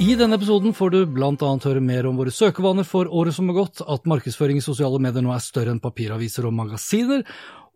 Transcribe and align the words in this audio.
I 0.00 0.14
denne 0.16 0.38
episoden 0.38 0.72
får 0.72 0.90
du 0.94 1.00
annet 1.20 1.64
høre 1.68 1.80
mer 1.84 2.06
om 2.08 2.16
våre 2.16 2.32
søkevaner 2.32 2.86
for 2.88 3.04
året 3.12 3.36
som 3.36 3.50
har 3.50 3.58
gått, 3.58 3.82
at 3.84 4.06
markedsføring 4.08 4.56
i 4.56 4.64
sosiale 4.64 4.96
medier 4.96 5.20
nå 5.20 5.34
er 5.34 5.42
større 5.44 5.74
enn 5.74 5.82
papiraviser 5.82 6.46
og 6.48 6.54
magasiner, 6.56 7.20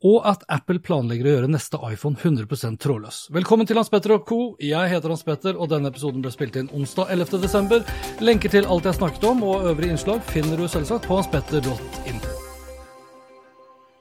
og 0.08 0.25
at 0.31 0.47
Apple 0.48 0.81
planlegger 0.81 1.28
å 1.28 1.34
gjøre 1.34 1.50
neste 1.53 1.77
iPhone 1.84 2.16
100% 2.16 2.81
trådløs. 2.81 3.19
Velkommen 3.36 3.69
til 3.69 3.77
Hans 3.77 3.92
Petter 3.92 4.16
og 4.16 4.25
co. 4.25 4.39
Jeg 4.56 4.89
heter 4.94 5.12
Hans 5.12 5.25
Petter, 5.27 5.58
og 5.58 5.69
denne 5.72 5.92
episoden 5.92 6.25
ble 6.25 6.33
spilt 6.33 6.56
inn 6.56 6.72
onsdag 6.72 7.12
11. 7.12 7.42
desember. 7.44 7.84
Lenker 8.25 8.56
til 8.56 8.72
alt 8.72 8.88
jeg 8.88 8.97
snakket 9.03 9.28
om 9.28 9.44
og 9.44 9.69
øvrige 9.75 9.92
innslag 9.92 10.25
finner 10.33 10.56
du 10.56 10.64
selvsagt 10.64 11.05
på 11.11 11.20
hanspetter.info. 11.20 12.33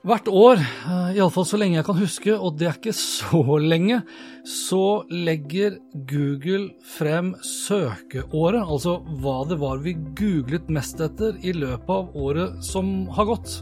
Hvert 0.03 0.27
år, 0.27 0.59
eh, 0.59 1.13
iallfall 1.15 1.45
så 1.47 1.55
lenge 1.55 1.77
jeg 1.77 1.85
kan 1.87 1.95
huske, 1.95 2.33
og 2.35 2.57
det 2.59 2.65
er 2.67 2.73
ikke 2.75 2.91
så 2.91 3.39
lenge, 3.63 4.01
så 4.43 5.05
legger 5.07 5.77
Google 6.09 6.73
frem 6.83 7.29
søkeåret, 7.39 8.65
altså 8.67 8.97
hva 9.23 9.37
det 9.47 9.61
var 9.61 9.79
vi 9.85 9.93
googlet 10.19 10.67
mest 10.67 10.99
etter 10.99 11.39
i 11.39 11.55
løpet 11.55 11.87
av 11.95 12.19
året 12.19 12.59
som 12.67 13.07
har 13.15 13.31
gått. 13.31 13.55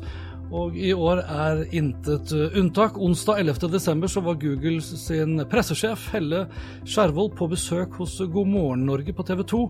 Og 0.51 0.75
i 0.75 0.91
år 0.91 1.21
er 1.23 1.61
intet 1.77 2.33
eh, 2.35 2.57
unntak. 2.59 2.97
Onsdag 2.99 3.39
11. 3.39 3.69
desember 3.71 4.11
så 4.11 4.23
var 4.25 4.39
Google 4.41 4.81
sin 4.83 5.39
pressesjef 5.51 6.09
Helle 6.11 6.43
Skjervold 6.83 7.37
på 7.39 7.47
besøk 7.53 7.95
hos 8.01 8.17
God 8.19 8.51
morgen 8.51 8.83
Norge 8.89 9.15
på 9.15 9.25
TV 9.27 9.45
2 9.47 9.61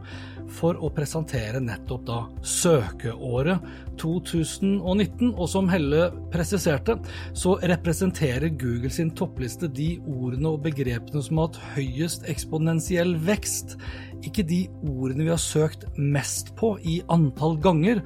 for 0.52 0.82
å 0.82 0.90
presentere 0.94 1.62
nettopp 1.64 2.08
da 2.10 2.20
søkeåret 2.42 3.62
2019. 4.02 5.32
Og 5.36 5.46
som 5.52 5.70
Helle 5.70 6.10
presiserte, 6.34 6.98
så 7.38 7.60
representerer 7.62 8.50
Google 8.50 8.90
sin 8.94 9.14
toppliste 9.14 9.70
de 9.70 9.94
ordene 10.02 10.56
og 10.56 10.64
begrepene 10.66 11.22
som 11.22 11.40
har 11.44 11.52
hatt 11.52 11.62
høyest 11.78 12.26
eksponentiell 12.32 13.20
vekst, 13.22 13.78
ikke 14.26 14.46
de 14.50 14.64
ordene 14.82 15.28
vi 15.28 15.34
har 15.34 15.42
søkt 15.42 15.86
mest 15.98 16.56
på 16.58 16.76
i 16.82 17.04
antall 17.14 17.62
ganger. 17.62 18.02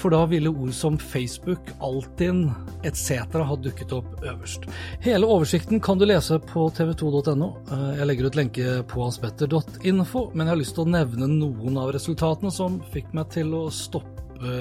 For 0.00 0.14
da 0.14 0.22
ville 0.26 0.50
ord 0.50 0.72
som 0.74 0.96
Facebook, 0.98 1.72
Altinn 1.84 2.46
etc. 2.86 3.26
ha 3.46 3.56
dukket 3.56 3.92
opp 3.94 4.24
øverst. 4.24 4.66
Hele 5.04 5.28
oversikten 5.28 5.82
kan 5.84 6.00
du 6.00 6.06
lese 6.08 6.38
på 6.48 6.66
tv2.no. 6.74 7.50
Jeg 7.98 8.08
legger 8.08 8.28
ut 8.28 8.38
lenke 8.38 8.76
på 8.88 9.04
hanspetter.info, 9.04 10.28
men 10.32 10.46
jeg 10.46 10.54
har 10.54 10.62
lyst 10.62 10.76
til 10.78 10.86
å 10.86 10.94
nevne 10.96 11.30
noen 11.30 11.78
av 11.82 11.92
resultatene 11.94 12.52
som 12.54 12.80
fikk 12.94 13.12
meg 13.16 13.30
til 13.34 13.54
å 13.58 13.66
stoppe 13.72 14.56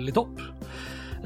litt 0.00 0.16
opp. 0.20 0.40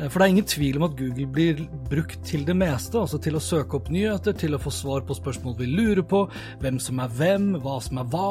For 0.08 0.20
det 0.20 0.24
er 0.24 0.32
ingen 0.32 0.48
tvil 0.48 0.78
om 0.78 0.86
at 0.86 0.94
Google 0.96 1.26
blir 1.34 1.58
brukt 1.90 2.22
til 2.24 2.46
det 2.48 2.54
meste, 2.56 2.96
altså 2.96 3.18
til 3.20 3.36
å 3.36 3.42
søke 3.42 3.76
opp 3.76 3.90
nyheter, 3.92 4.32
til 4.38 4.56
å 4.56 4.60
få 4.62 4.72
svar 4.72 5.02
på 5.04 5.16
spørsmål 5.18 5.58
vi 5.58 5.68
lurer 5.68 6.02
på, 6.06 6.22
hvem 6.62 6.78
som 6.80 7.02
er 7.04 7.12
hvem, 7.18 7.50
hva 7.60 7.76
som 7.84 8.00
er 8.00 8.08
hva, 8.12 8.30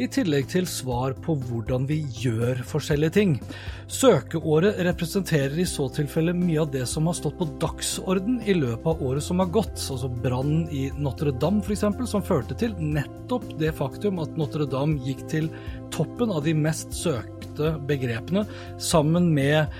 i 0.00 0.08
tillegg 0.10 0.48
til 0.50 0.66
svar 0.70 1.14
på 1.22 1.36
hvordan 1.46 1.86
vi 1.86 2.00
gjør 2.18 2.64
forskjellige 2.66 3.16
ting. 3.18 3.36
Søkeåret 3.92 4.80
representerer 4.88 5.54
i 5.62 5.68
så 5.68 5.86
tilfelle 5.94 6.34
mye 6.34 6.64
av 6.64 6.72
det 6.74 6.86
som 6.90 7.06
har 7.06 7.18
stått 7.18 7.38
på 7.38 7.48
dagsorden 7.62 8.40
i 8.42 8.56
løpet 8.56 8.88
av 8.90 9.04
året 9.06 9.26
som 9.26 9.42
har 9.42 9.52
gått, 9.54 9.76
altså 9.78 10.10
brannen 10.10 10.66
i 10.74 10.88
Notre-Dame 10.98 11.62
f.eks., 11.62 11.86
som 12.10 12.24
førte 12.24 12.56
til 12.58 12.74
nettopp 12.80 13.46
det 13.60 13.70
faktum 13.78 14.18
at 14.24 14.34
Notre-Dame 14.40 14.98
gikk 15.06 15.22
til 15.30 15.52
toppen 15.94 16.34
av 16.34 16.42
de 16.48 16.56
mest 16.56 16.96
søkte 16.96 17.76
begrepene, 17.86 18.42
sammen 18.82 19.30
med 19.36 19.70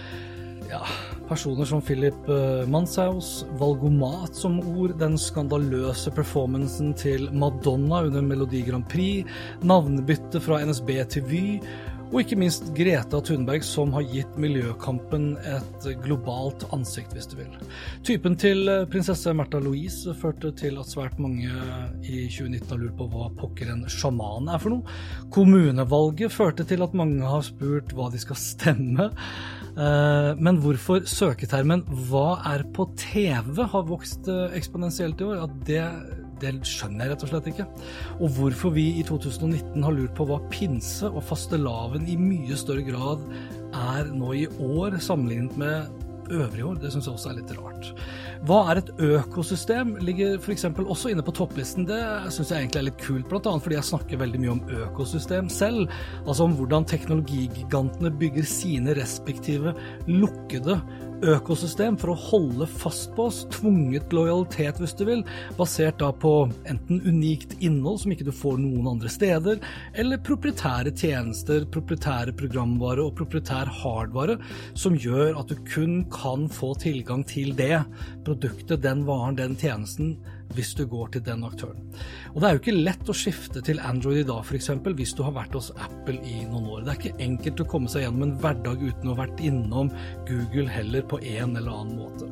ja, 0.71 0.83
personer 1.29 1.67
som 1.69 1.83
Philip 1.83 2.29
Manshaus, 2.71 3.45
valgomat 3.61 4.37
som 4.39 4.61
ord, 4.61 4.95
den 5.01 5.19
skandaløse 5.21 6.13
performancen 6.15 6.95
til 6.99 7.29
Madonna 7.35 8.05
under 8.07 8.25
Melodi 8.25 8.63
Grand 8.67 8.87
Prix, 8.91 9.27
navnebyttet 9.67 10.43
fra 10.45 10.63
NSB 10.65 10.93
til 11.13 11.27
Vy, 11.31 11.45
og 12.17 12.23
ikke 12.23 12.39
minst 12.41 12.71
Greta 12.73 13.19
Thunberg, 13.21 13.65
som 13.67 13.91
har 13.93 14.07
gitt 14.09 14.39
miljøkampen 14.41 15.35
et 15.37 15.89
globalt 16.01 16.63
ansikt, 16.73 17.13
hvis 17.13 17.29
du 17.29 17.35
vil. 17.37 17.51
Typen 18.09 18.39
til 18.41 18.71
prinsesse 18.89 19.35
Märtha 19.37 19.61
Louise 19.61 20.15
førte 20.17 20.49
til 20.57 20.81
at 20.81 20.89
svært 20.89 21.21
mange 21.21 21.51
i 22.01 22.23
2019 22.33 22.73
har 22.73 22.81
lurt 22.81 22.97
på 22.97 23.11
hva 23.13 23.29
pokker 23.37 23.75
en 23.75 23.85
sjaman 23.93 24.49
er 24.49 24.63
for 24.63 24.73
noe. 24.73 24.97
Kommunevalget 25.35 26.33
førte 26.33 26.65
til 26.65 26.87
at 26.87 26.97
mange 26.97 27.21
har 27.21 27.45
spurt 27.45 27.93
hva 27.93 28.09
de 28.15 28.23
skal 28.23 28.41
stemme. 28.41 29.11
Men 29.77 30.61
hvorfor 30.65 31.05
søketermen 31.05 31.85
'hva 31.85 32.41
er 32.49 32.65
på 32.73 32.89
TV' 32.97 33.61
har 33.61 33.85
vokst 33.85 34.25
eksponentielt 34.57 35.21
i 35.21 35.25
år, 35.25 35.37
ja, 35.37 35.47
det, 35.69 36.26
det 36.43 36.55
skjønner 36.69 37.07
jeg 37.07 37.15
rett 37.15 37.27
og 37.27 37.33
slett 37.33 37.51
ikke. 37.53 37.69
Og 38.21 38.33
hvorfor 38.39 38.75
vi 38.77 38.87
i 39.01 39.05
2019 39.07 39.85
har 39.87 39.97
lurt 39.97 40.17
på 40.19 40.27
hva 40.29 40.41
pinse 40.53 41.09
og 41.11 41.25
fastelavn 41.27 42.09
i 42.11 42.19
mye 42.21 42.59
større 42.59 42.85
grad 42.87 43.25
er 43.77 44.11
nå 44.15 44.33
i 44.37 44.47
år, 44.63 44.99
sammenlignet 45.03 45.57
med 45.61 46.05
øvrige 46.31 46.65
år, 46.67 46.79
det 46.83 46.91
syns 46.93 47.07
jeg 47.07 47.15
også 47.15 47.31
er 47.31 47.39
litt 47.39 47.53
rart. 47.57 47.91
Hva 48.47 48.59
er 48.71 48.81
et 48.81 48.91
økosystem? 49.03 49.95
Ligger 50.05 50.37
f.eks. 50.41 50.67
også 50.67 51.13
inne 51.13 51.25
på 51.25 51.35
topplisten. 51.37 51.87
Det 51.89 52.01
syns 52.35 52.53
jeg 52.53 52.65
egentlig 52.65 52.81
er 52.81 52.89
litt 52.89 53.03
kult, 53.03 53.29
bl.a. 53.31 53.55
fordi 53.63 53.79
jeg 53.79 53.89
snakker 53.91 54.21
veldig 54.21 54.43
mye 54.43 54.55
om 54.57 54.63
økosystem 54.83 55.51
selv. 55.53 55.93
Altså 56.27 56.47
om 56.47 56.57
hvordan 56.59 56.87
teknologigigantene 56.89 58.13
bygger 58.21 58.49
sine 58.51 58.97
respektive 58.99 59.75
lukkede 60.11 60.81
økosystem 61.25 61.97
for 62.01 62.13
å 62.13 62.19
holde 62.19 62.67
fast 62.69 63.13
på 63.17 63.29
oss, 63.31 63.43
tvunget 63.55 64.13
lojalitet 64.15 64.81
hvis 64.83 64.95
du 64.99 65.05
vil, 65.09 65.25
basert 65.59 65.99
da 66.03 66.11
på 66.13 66.33
enten 66.69 67.01
unikt 67.07 67.57
innhold 67.65 68.03
som 68.03 68.13
ikke 68.15 68.29
du 68.29 68.33
får 68.35 68.59
noen 68.63 68.91
andre 68.95 69.11
steder, 69.13 69.61
eller 69.97 70.23
proprietære 70.27 70.93
tjenester, 70.97 71.67
proprietære 71.73 72.37
programvare 72.37 73.05
og 73.05 73.17
proprietær 73.19 73.71
hardvare 73.83 74.39
som 74.79 74.99
gjør 74.99 75.39
at 75.41 75.53
du 75.53 75.61
kun 75.69 76.03
kan 76.13 76.49
få 76.53 76.75
tilgang 76.83 77.25
til 77.27 77.55
det 77.57 77.83
produktet, 78.27 78.83
den 78.85 79.07
varen, 79.09 79.39
den 79.39 79.57
tjenesten 79.59 80.17
hvis 80.55 80.73
du 80.79 80.85
går 80.89 81.11
til 81.15 81.25
den 81.27 81.45
aktøren. 81.47 81.81
Og 82.33 82.41
det 82.41 82.49
er 82.49 82.55
jo 82.57 82.63
ikke 82.63 82.77
lett 82.77 83.11
å 83.11 83.17
skifte 83.17 83.63
til 83.65 83.81
Android 83.85 84.23
i 84.23 84.27
dag 84.29 84.45
f.eks. 84.45 84.71
hvis 84.87 85.15
du 85.17 85.23
har 85.27 85.35
vært 85.37 85.57
hos 85.59 85.73
Apple 85.75 86.17
i 86.23 86.45
noen 86.47 86.69
år. 86.77 86.85
Det 86.85 86.93
er 86.93 87.01
ikke 87.01 87.27
enkelt 87.27 87.63
å 87.65 87.69
komme 87.75 87.93
seg 87.93 88.07
gjennom 88.07 88.29
en 88.29 88.37
hverdag 88.43 88.85
uten 88.85 89.11
å 89.11 89.17
ha 89.17 89.23
vært 89.25 89.43
innom 89.45 89.93
Google 90.29 90.69
heller 90.73 91.05
på 91.11 91.21
en 91.21 91.57
eller 91.59 91.73
annen 91.73 92.01
måte. 92.01 92.31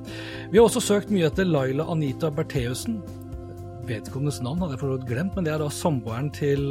Vi 0.53 0.61
har 0.61 0.69
også 0.69 0.85
søkt 0.85 1.13
mye 1.15 1.29
etter 1.29 1.49
Laila 1.49 1.89
Anita 1.93 2.31
Bertheussen. 2.35 3.01
Vedkommendes 3.89 4.41
navn 4.45 4.63
hadde 4.65 4.79
jeg 4.79 4.85
for 4.85 5.09
glemt, 5.09 5.35
men 5.37 5.47
det 5.47 5.55
er 5.55 5.61
da 5.61 5.71
samboeren 5.73 6.31
til 6.35 6.71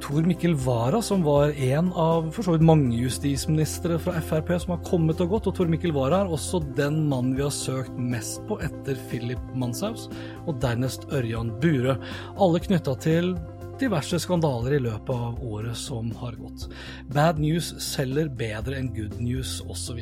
Tor 0.00 0.22
Mikkel 0.22 0.54
Wara, 0.54 1.02
som 1.02 1.22
var 1.26 1.50
en 1.50 1.90
av 1.92 2.30
for 2.32 2.46
så 2.46 2.54
vidt 2.54 2.64
mange 2.66 2.96
justisministre 2.96 3.98
fra 4.02 4.14
Frp 4.24 4.54
som 4.62 4.76
har 4.76 4.84
kommet 4.86 5.20
og 5.24 5.34
gått. 5.34 5.50
Og 5.50 5.56
Tor 5.58 5.70
Mikkel 5.70 5.92
Wara 5.96 6.22
er 6.22 6.32
også 6.32 6.62
den 6.78 7.02
mannen 7.10 7.34
vi 7.36 7.44
har 7.44 7.54
søkt 7.54 7.98
mest 7.98 8.40
på 8.48 8.60
etter 8.64 8.98
Philip 9.10 9.42
Manshaus, 9.58 10.08
og 10.46 10.60
dernest 10.62 11.08
Ørjan 11.12 11.52
Bure. 11.62 11.98
Alle 12.38 12.62
knytta 12.64 12.94
til 13.02 13.34
diverse 13.78 14.18
skandaler 14.22 14.74
i 14.76 14.80
løpet 14.82 15.12
av 15.14 15.38
året 15.44 15.78
som 15.78 16.10
har 16.18 16.38
gått. 16.38 16.66
Bad 17.14 17.38
news 17.42 17.70
selger 17.82 18.30
bedre 18.40 18.78
enn 18.78 18.90
good 18.94 19.18
news, 19.22 19.58
osv. 19.70 20.00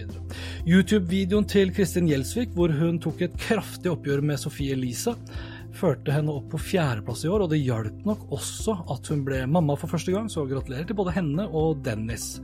YouTube-videoen 0.65 1.49
til 1.51 1.73
Kristin 1.77 2.09
Gjelsvik, 2.11 2.55
hvor 2.57 2.73
hun 2.73 3.01
tok 3.03 3.27
et 3.27 3.37
kraftig 3.49 3.93
oppgjør 3.93 4.25
med 4.25 4.41
Sofie 4.41 4.77
Elise, 4.77 5.17
førte 5.77 6.15
henne 6.15 6.33
opp 6.33 6.49
på 6.53 6.61
fjerdeplass 6.73 7.25
i 7.27 7.31
år, 7.33 7.45
og 7.45 7.53
det 7.53 7.61
hjalp 7.63 8.07
nok 8.09 8.27
også 8.35 8.79
at 8.95 9.13
hun 9.13 9.23
ble 9.27 9.43
mamma 9.51 9.77
for 9.79 9.93
første 9.93 10.15
gang, 10.15 10.31
så 10.33 10.47
gratulerer 10.49 10.89
til 10.89 10.99
både 10.99 11.15
henne 11.17 11.47
og 11.47 11.85
Dennis. 11.87 12.37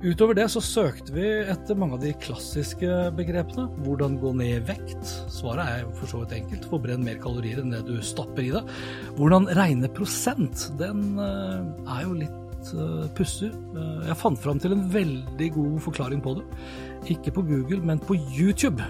Utover 0.00 0.32
det 0.38 0.46
så 0.48 0.62
søkte 0.64 1.12
vi 1.12 1.26
etter 1.52 1.76
mange 1.76 1.98
av 1.98 2.04
de 2.04 2.14
klassiske 2.22 2.88
begrepene. 3.18 3.66
Hvordan 3.84 4.16
gå 4.22 4.32
ned 4.38 4.54
i 4.54 4.62
vekt? 4.70 5.10
Svaret 5.28 5.68
er 5.68 5.90
for 5.98 6.08
så 6.08 6.22
vidt 6.22 6.38
enkelt. 6.38 6.68
Forbrenn 6.72 7.04
mer 7.04 7.20
kalorier 7.20 7.60
enn 7.60 7.74
det 7.74 7.82
du 7.84 7.98
stapper 8.00 8.46
i 8.46 8.52
deg. 8.54 8.70
Hvordan 9.18 9.50
regne 9.58 9.92
prosent? 9.92 10.70
Den 10.80 11.20
uh, 11.20 11.68
er 11.84 12.06
jo 12.06 12.16
litt 12.16 12.72
uh, 12.72 13.10
pussig. 13.18 13.52
Uh, 13.76 14.00
jeg 14.08 14.20
fant 14.22 14.40
fram 14.40 14.62
til 14.62 14.78
en 14.78 14.86
veldig 14.94 15.52
god 15.58 15.80
forklaring 15.90 16.24
på 16.24 16.38
det. 16.40 16.48
Ikke 17.12 17.36
på 17.36 17.44
Google, 17.52 17.84
men 17.84 18.00
på 18.00 18.16
YouTube. 18.16 18.80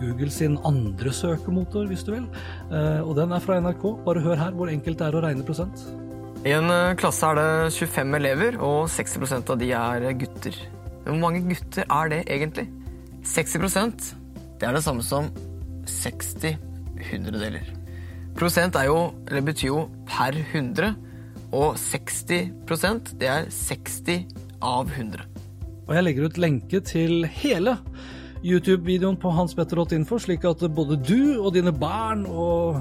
Google 0.00 0.30
sin 0.32 0.56
andre 0.66 1.12
søkemotor, 1.14 1.86
hvis 1.90 2.04
du 2.06 2.14
vil. 2.16 2.26
Eh, 2.70 3.00
og 3.04 3.14
den 3.18 3.34
er 3.34 3.44
fra 3.44 3.60
NRK. 3.62 3.86
Bare 4.06 4.24
hør 4.24 4.40
her 4.40 4.56
hvor 4.56 4.72
enkelt 4.72 5.00
det 5.00 5.08
er 5.08 5.18
å 5.18 5.22
regne 5.24 5.46
prosent. 5.46 5.86
I 6.44 6.56
en 6.56 6.68
eh, 6.72 6.96
klasse 7.00 7.30
er 7.30 7.40
det 7.40 7.72
25 7.76 8.18
elever, 8.20 8.58
og 8.60 8.90
60% 8.92 9.54
av 9.54 9.62
de 9.62 9.70
er 9.78 10.10
gutter. 10.20 10.58
Hvor 11.04 11.20
mange 11.20 11.44
gutter 11.48 11.88
er 11.88 12.12
det 12.12 12.20
egentlig? 12.26 12.68
60% 13.24 14.12
det 14.60 14.68
er 14.68 14.76
det 14.76 14.84
samme 14.84 15.02
som 15.04 15.26
60 15.90 16.54
hundredeler. 17.10 17.66
Prosent 18.38 18.76
er 18.78 18.88
jo, 18.88 18.98
eller 19.28 19.44
betyr 19.44 19.68
jo 19.68 19.80
per 20.08 20.36
100, 20.40 20.94
og 21.54 21.76
60% 21.78 23.14
det 23.20 23.28
er 23.30 23.50
60 23.52 24.24
av 24.64 24.88
100. 24.88 25.26
Og 25.84 25.92
jeg 25.94 26.06
legger 26.06 26.28
ut 26.28 26.40
lenke 26.40 26.80
til 26.86 27.26
hele 27.28 27.76
YouTube-videoen 28.44 29.16
på 29.16 29.30
hanspetter.info, 29.32 30.18
slik 30.20 30.42
at 30.44 30.60
både 30.76 30.98
du 31.00 31.38
og 31.38 31.54
dine 31.56 31.72
barn 31.72 32.26
og 32.28 32.76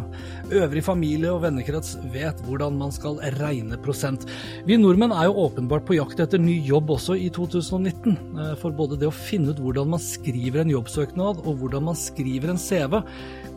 øvrig 0.51 0.83
familie 0.83 1.31
og 1.31 1.45
vennekrets 1.45 1.95
vet 2.11 2.41
hvordan 2.43 2.75
man 2.81 2.91
skal 2.91 3.21
regne 3.39 3.79
prosent. 3.83 4.27
Vi 4.67 4.75
nordmenn 4.79 5.15
er 5.15 5.29
jo 5.29 5.45
åpenbart 5.45 5.87
på 5.87 5.95
jakt 5.95 6.19
etter 6.19 6.41
ny 6.41 6.57
jobb 6.67 6.91
også 6.97 7.15
i 7.15 7.29
2019. 7.31 8.17
Eh, 8.43 8.53
for 8.59 8.75
både 8.75 8.99
det 8.99 9.07
å 9.07 9.15
finne 9.15 9.55
ut 9.55 9.63
hvordan 9.63 9.93
man 9.95 10.03
skriver 10.03 10.65
en 10.65 10.75
jobbsøknad 10.75 11.41
og 11.45 11.63
hvordan 11.63 11.87
man 11.87 11.99
skriver 11.99 12.51
en 12.51 12.59
CV, 12.59 12.99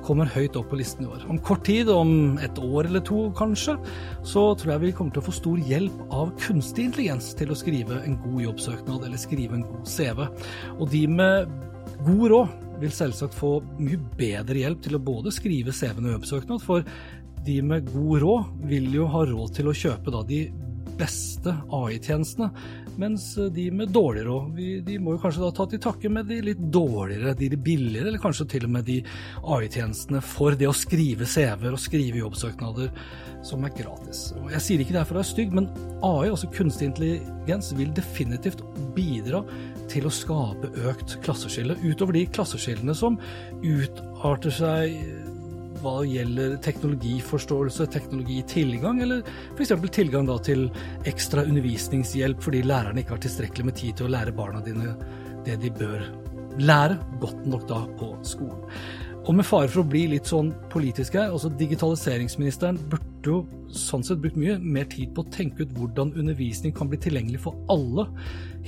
kommer 0.07 0.31
høyt 0.31 0.55
opp 0.55 0.71
på 0.71 0.79
listen 0.79 1.03
i 1.03 1.11
år. 1.11 1.27
Om 1.27 1.43
kort 1.43 1.65
tid, 1.67 1.91
om 1.91 2.37
et 2.39 2.61
år 2.63 2.87
eller 2.87 3.03
to 3.03 3.27
kanskje, 3.35 3.75
så 4.23 4.53
tror 4.55 4.77
jeg 4.77 4.85
vi 4.85 4.95
kommer 4.95 5.17
til 5.17 5.25
å 5.25 5.27
få 5.27 5.35
stor 5.35 5.63
hjelp 5.67 6.05
av 6.15 6.31
kunstig 6.39 6.87
intelligens 6.87 7.33
til 7.35 7.51
å 7.51 7.59
skrive 7.59 8.05
en 8.07 8.21
god 8.23 8.45
jobbsøknad 8.47 9.09
eller 9.09 9.19
skrive 9.19 9.59
en 9.59 9.67
god 9.67 9.91
CV. 9.91 10.29
Og 10.79 10.87
de 10.95 11.09
med 11.11 11.57
God 12.05 12.31
råd 12.31 12.49
vil 12.81 12.93
selvsagt 12.93 13.37
få 13.37 13.59
mye 13.81 13.99
bedre 14.19 14.61
hjelp 14.61 14.83
til 14.85 14.99
å 14.99 15.03
både 15.03 15.33
skrive 15.35 15.73
CV-en 15.73 16.11
og 16.11 16.17
jobbsøknad, 16.19 16.65
for 16.65 16.85
de 17.47 17.61
med 17.65 17.89
god 17.93 18.23
råd 18.25 18.51
vil 18.69 18.91
jo 18.95 19.07
ha 19.13 19.23
råd 19.29 19.55
til 19.57 19.71
å 19.71 19.77
kjøpe 19.77 20.13
da 20.13 20.23
de 20.27 20.43
beste 20.97 21.53
AI-tjenestene, 21.77 22.51
mens 23.01 23.29
de 23.53 23.67
med 23.75 23.93
dårlig 23.95 24.25
råd, 24.27 24.59
de 24.87 24.99
må 25.03 25.17
jo 25.17 25.21
kanskje 25.23 25.45
da 25.45 25.53
ta 25.55 25.67
til 25.71 25.83
takke 25.83 26.11
med 26.13 26.29
de 26.31 26.41
litt 26.51 26.63
dårligere, 26.73 27.35
de 27.39 27.51
billigere, 27.57 28.11
eller 28.11 28.23
kanskje 28.23 28.49
til 28.57 28.67
og 28.69 28.75
med 28.77 28.89
de 28.89 28.99
AI-tjenestene 29.45 30.23
for 30.25 30.57
det 30.59 30.69
å 30.71 30.75
skrive 30.77 31.29
CV-er 31.29 31.77
og 31.77 31.83
skrive 31.83 32.23
jobbsøknader 32.23 32.93
som 33.47 33.65
er 33.67 33.75
gratis. 33.77 34.31
Og 34.41 34.51
jeg 34.55 34.65
sier 34.65 34.83
ikke 34.83 34.97
det 34.97 35.03
her 35.03 35.09
for 35.09 35.19
å 35.19 35.23
være 35.23 35.31
stygg, 35.31 35.55
men 35.57 35.71
AI, 36.07 36.33
altså 36.33 36.51
kunstig 36.55 36.91
intelligens, 36.91 37.71
vil 37.79 37.95
definitivt 37.97 38.65
bidra 38.97 39.45
til 39.93 40.09
å 40.09 40.15
skape 40.15 40.73
økt 40.91 41.19
klasseskille, 41.25 41.79
utover 41.85 42.19
de 42.19 42.27
klasseskillene 42.33 42.97
som 42.97 43.21
utarter 43.63 44.55
seg 44.55 44.97
hva 45.83 46.01
gjelder 46.07 46.57
teknologiforståelse, 46.65 47.89
teknologitilgang, 47.95 49.03
eller 49.05 49.23
f.eks. 49.57 49.75
tilgang 49.95 50.31
til 50.47 50.69
ekstra 51.09 51.47
undervisningshjelp 51.47 52.43
fordi 52.43 52.65
lærerne 52.67 53.03
ikke 53.03 53.17
har 53.17 53.25
tilstrekkelig 53.25 53.71
med 53.71 53.79
tid 53.81 53.97
til 53.99 54.09
å 54.09 54.15
lære 54.17 54.37
barna 54.37 54.63
dine 54.65 54.95
det 55.47 55.61
de 55.63 55.71
bør 55.71 56.07
lære 56.59 56.99
godt 57.23 57.45
nok 57.47 57.67
da 57.69 57.83
på 57.99 58.13
skolen. 58.27 58.63
Og 59.27 59.35
med 59.35 59.47
fare 59.47 59.69
for 59.71 59.83
å 59.83 59.91
bli 59.91 60.05
litt 60.13 60.29
sånn 60.31 60.53
politisk 60.71 61.17
her, 61.19 61.33
altså 61.35 61.51
digitaliseringsministeren 61.59 62.79
burde 62.91 63.06
jo 63.31 63.39
sånn 63.77 64.05
sett 64.07 64.21
brukt 64.23 64.39
mye 64.39 64.57
mer 64.63 64.87
tid 64.91 65.11
på 65.15 65.25
å 65.25 65.31
tenke 65.35 65.65
ut 65.65 65.73
hvordan 65.77 66.13
undervisning 66.17 66.75
kan 66.77 66.89
bli 66.91 66.99
tilgjengelig 67.03 67.43
for 67.45 67.59
alle, 67.73 68.07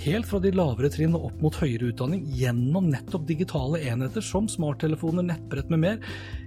helt 0.02 0.28
fra 0.28 0.40
de 0.42 0.52
lavere 0.54 0.90
trinn 0.92 1.16
og 1.16 1.28
opp 1.30 1.42
mot 1.42 1.58
høyere 1.58 1.90
utdanning, 1.92 2.24
gjennom 2.38 2.88
nettopp 2.92 3.26
digitale 3.28 3.80
enheter 3.90 4.24
som 4.24 4.48
smarttelefoner, 4.50 5.26
nettbrett 5.26 5.70
med 5.72 5.82
mer, 5.82 5.98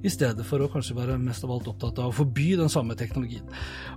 i 0.04 0.12
stedet 0.12 0.46
for 0.48 0.64
å 0.64 0.70
kanskje 0.72 0.98
være 0.98 1.18
mest 1.22 1.46
av 1.48 1.54
alt 1.56 1.70
opptatt 1.72 2.00
av 2.02 2.12
å 2.12 2.18
forby 2.22 2.52
den 2.60 2.72
samme 2.72 2.96
teknologien. 3.00 3.48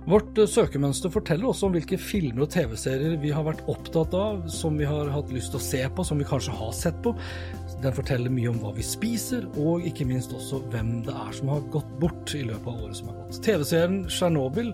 Vårt 0.09 0.37
uh, 0.39 0.47
søkemønster 0.49 1.13
forteller 1.13 1.51
også 1.51 1.69
om 1.69 1.75
hvilke 1.75 1.99
filmer 2.01 2.45
og 2.45 2.51
TV-serier 2.55 3.19
vi 3.21 3.33
har 3.35 3.45
vært 3.47 3.63
opptatt 3.71 4.15
av, 4.17 4.43
som 4.51 4.79
vi 4.79 4.87
har 4.89 5.11
hatt 5.13 5.31
lyst 5.35 5.53
til 5.53 5.61
å 5.61 5.67
se 5.67 5.83
på, 5.87 6.07
som 6.07 6.19
vi 6.21 6.27
kanskje 6.27 6.55
har 6.55 6.75
sett 6.75 6.99
på. 7.05 7.15
Den 7.83 7.95
forteller 7.95 8.31
mye 8.31 8.51
om 8.51 8.59
hva 8.61 8.71
vi 8.75 8.83
spiser, 8.85 9.45
og 9.59 9.83
ikke 9.87 10.07
minst 10.07 10.33
også 10.35 10.61
hvem 10.71 11.01
det 11.05 11.15
er 11.15 11.33
som 11.35 11.51
har 11.51 11.65
gått 11.73 11.89
bort 12.01 12.35
i 12.37 12.45
løpet 12.47 12.69
av 12.71 12.85
året 12.85 12.99
som 12.99 13.11
har 13.11 13.17
gått. 13.19 13.41
TV-serien 13.45 13.97
Tsjernobyl, 14.07 14.71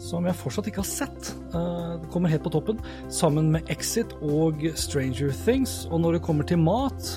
som 0.00 0.26
jeg 0.26 0.38
fortsatt 0.40 0.70
ikke 0.70 0.82
har 0.82 0.88
sett, 0.88 1.30
uh, 1.54 2.00
kommer 2.12 2.32
helt 2.32 2.44
på 2.46 2.52
toppen, 2.56 2.80
sammen 3.12 3.52
med 3.54 3.70
Exit 3.72 4.12
og 4.20 4.64
Stranger 4.80 5.32
Things. 5.44 5.84
Og 5.90 6.02
når 6.02 6.18
det 6.18 6.24
kommer 6.26 6.48
til 6.48 6.60
mat, 6.62 7.14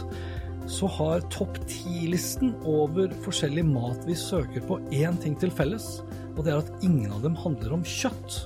så 0.69 0.88
har 1.00 1.25
topp 1.33 1.57
ti-listen 1.68 2.53
over 2.69 3.12
forskjellig 3.25 3.65
mat 3.68 4.06
vi 4.07 4.15
søker 4.19 4.63
på, 4.68 4.79
én 4.95 5.18
ting 5.24 5.36
til 5.39 5.51
felles, 5.51 6.01
og 6.38 6.45
det 6.45 6.53
er 6.53 6.63
at 6.63 6.86
ingen 6.86 7.12
av 7.12 7.25
dem 7.25 7.36
handler 7.39 7.75
om 7.75 7.86
kjøtt. 7.88 8.44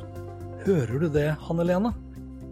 Hører 0.65 1.03
du 1.03 1.09
det, 1.13 1.29
Hanne 1.45 1.67
Lene? 1.67 1.93